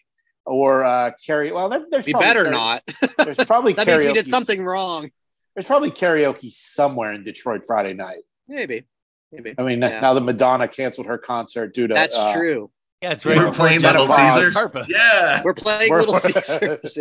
[0.47, 1.51] or uh, carry.
[1.51, 2.83] Well, there, there's We probably better karaoke- not.
[3.17, 5.11] There's probably that means we did karaoke- something wrong.
[5.55, 8.23] There's probably karaoke somewhere in Detroit Friday night.
[8.47, 8.85] Maybe,
[9.31, 9.53] maybe.
[9.57, 9.99] I mean, Yeah.
[9.99, 12.71] now that Madonna canceled her concert due to That's uh, true.
[13.01, 13.37] Yeah, it's right.
[13.37, 14.53] we're in playing Little Jennifer Caesars.
[14.55, 14.89] Carpus.
[14.89, 15.41] Yeah.
[15.43, 16.97] We're playing We're- Little Caesars.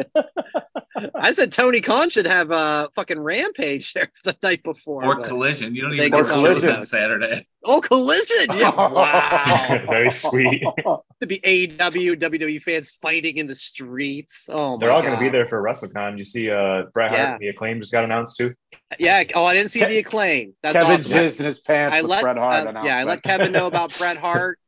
[1.15, 5.05] I said Tony Khan should have a fucking rampage there the night before.
[5.05, 5.75] Or collision.
[5.75, 6.77] You don't even get get collision Collision.
[6.77, 7.47] on Saturday.
[7.65, 8.47] oh, collision!
[8.57, 9.85] Yeah, wow.
[9.91, 10.63] Very sweet.
[11.21, 14.49] to be AEW, WWE fans fighting in the streets.
[14.51, 16.17] Oh, They're my all going to be there for WrestleCon.
[16.19, 17.39] You see, uh, Bret Hart Yeah.
[17.39, 18.55] the acclaim just got announced too.
[18.99, 19.25] Yeah.
[19.35, 20.55] Oh, I didn't see Ke- the acclaim.
[20.63, 21.13] That's Kevin awesome.
[21.13, 23.67] jizzed in his pants I with let Bret Hart uh, yeah, I let Kevin know
[23.67, 24.59] about Bret Hart.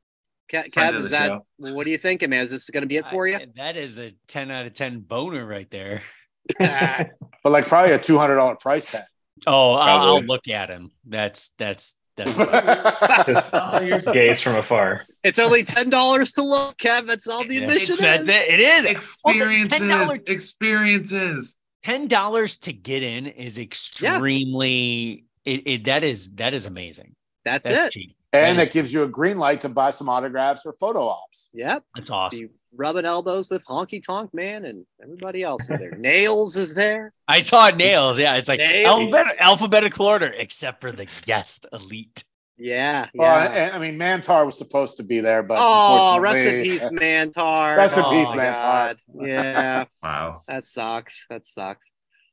[0.49, 1.45] Ke- Friend Kev, is that show.
[1.59, 2.43] what are you thinking, man?
[2.45, 3.37] Is this going to be it for you?
[3.37, 6.03] I- that is a 10 out of 10 boner right there.
[6.59, 7.11] but
[7.45, 9.03] like probably a two hundred dollar price tag.
[9.47, 10.91] Oh, I'll, I'll look at him.
[11.05, 12.37] That's that's that's.
[13.27, 15.05] Just Oh, gaze from afar.
[15.23, 17.07] It's only ten dollars to look, Kev.
[17.07, 18.49] That's all the admission It's- that's it.
[18.49, 18.85] It is.
[18.87, 19.79] Experiences.
[19.81, 21.59] $10 Experiences.
[21.85, 25.25] Ten dollars to get in is extremely.
[25.45, 27.15] It, it that is that is amazing.
[27.45, 27.99] That's, That's it.
[28.01, 28.17] cheap.
[28.33, 31.07] And That is- it gives you a green light to buy some autographs or photo
[31.09, 31.49] ops.
[31.55, 31.85] Yep.
[31.97, 32.47] That's awesome.
[32.49, 35.93] Be rubbing elbows with Honky Tonk Man and everybody else is there.
[35.93, 37.15] Nailz is there.
[37.27, 38.19] I saw Nailz.
[38.19, 42.25] Yeah, it's like alphabet, alphabetical order, except for the guest elite.
[42.59, 43.07] Yeah.
[43.15, 43.51] Well, Yeah.
[43.67, 47.77] and- I mean, Mantaur was supposed to be there, but oh, rest in peace, Mantaur.
[47.79, 48.57] Rest in Oh, peace, Mantaur.
[48.57, 48.99] God.
[49.23, 49.85] Yeah.
[50.03, 50.41] Wow.
[50.49, 51.25] That sucks.
[51.31, 51.93] That sucks.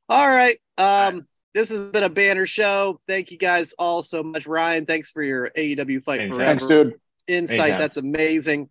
[0.10, 0.60] All right.
[0.78, 1.26] Um,
[1.56, 3.00] this has been a banner show.
[3.08, 4.46] Thank you guys all so much.
[4.46, 6.36] Ryan, thanks for your AEW fight Anytime.
[6.36, 6.94] forever Thanks, dude.
[7.28, 7.60] insight.
[7.60, 7.80] Anytime.
[7.80, 8.70] That's amazing.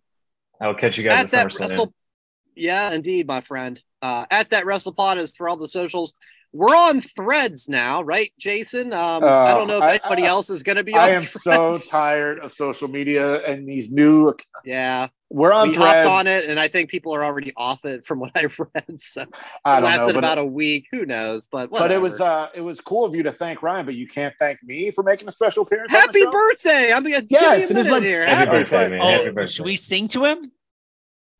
[0.61, 1.93] I'll catch you guys at that Wrestle,
[2.55, 3.81] yeah, indeed, my friend.
[4.03, 6.13] Uh, at that WrestlePod is for all the socials.
[6.55, 8.93] We're on Threads now, right, Jason?
[8.93, 11.01] Um, I don't know if Uh, I- anybody I- else is going to be on.
[11.01, 14.33] I am so tired of social media and these new.
[14.63, 15.09] yeah.
[15.29, 16.07] We're on we threads.
[16.07, 19.01] on it, and I think people are already off it from what I've read.
[19.01, 19.29] So it
[19.65, 20.85] I don't lasted know, but, about a week.
[20.91, 21.49] Who knows?
[21.51, 24.07] But but it was uh, it was cool of you to thank Ryan, but you
[24.07, 25.93] can't thank me for making a special appearance.
[25.93, 26.31] on the Happy show?
[26.31, 26.93] birthday!
[26.93, 28.21] I'm gonna Yes, give it me is a my- minute here.
[28.25, 29.01] Happy Happy birthday, man.
[29.01, 29.51] Happy Oh, birthday.
[29.51, 30.51] should we sing to him?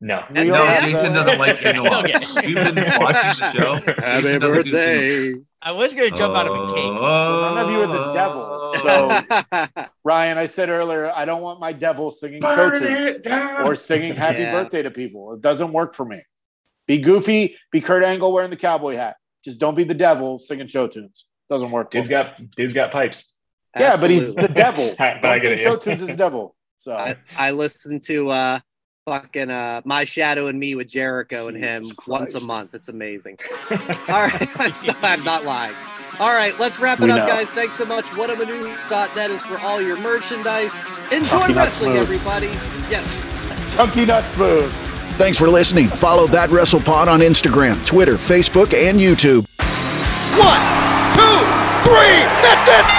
[0.00, 0.22] No.
[0.30, 2.04] We No, No, Jason the- doesn't like sing along.
[2.04, 2.18] Okay.
[2.46, 3.74] We've been watching the show.
[3.74, 5.34] Happy Jason doesn't do birthday.
[5.62, 6.84] I was gonna jump out of a cake.
[6.84, 7.52] Oh.
[7.54, 8.74] None of you are the devil,
[9.74, 13.26] so- Ryan, I said earlier, I don't want my devil singing show tunes
[13.64, 14.52] or singing happy Yeah.
[14.52, 15.32] birthday to people.
[15.34, 16.22] It doesn't work for me.
[16.86, 19.16] Be goofy, be Kurt Angle wearing the cowboy hat.
[19.44, 21.24] Just don't be the devil singing show tunes.
[21.48, 21.88] Doesn't work.
[21.90, 22.12] for Dude's me.
[22.12, 23.34] got dude's got pipes.
[23.78, 24.94] yeah, but he's the devil.
[24.98, 25.78] But I Don't get it, show yeah.
[25.78, 26.54] tunes is the devil.
[26.78, 28.60] So I, I listened to uh
[29.10, 32.74] fucking uh My Shadow and Me with Jericho and him Jesus once a month.
[32.74, 33.38] It's amazing.
[33.70, 33.76] All
[34.26, 34.48] right.
[34.60, 35.74] I'm, not, I'm not lying.
[36.18, 37.26] All right, let's wrap it We up, know.
[37.26, 37.46] guys.
[37.50, 38.04] Thanks so much.
[38.06, 40.72] Whatamaneuver.net is for all your merchandise.
[41.12, 42.46] Enjoy Chunky wrestling, everybody.
[42.90, 43.14] Yes.
[43.74, 44.72] chunky nut smooth.
[45.18, 45.88] Thanks for listening.
[45.88, 49.46] Follow That Wrestle Pod on Instagram, Twitter, Facebook, and YouTube.
[50.40, 50.60] One,
[51.14, 51.44] two,
[51.84, 52.95] three, that's it!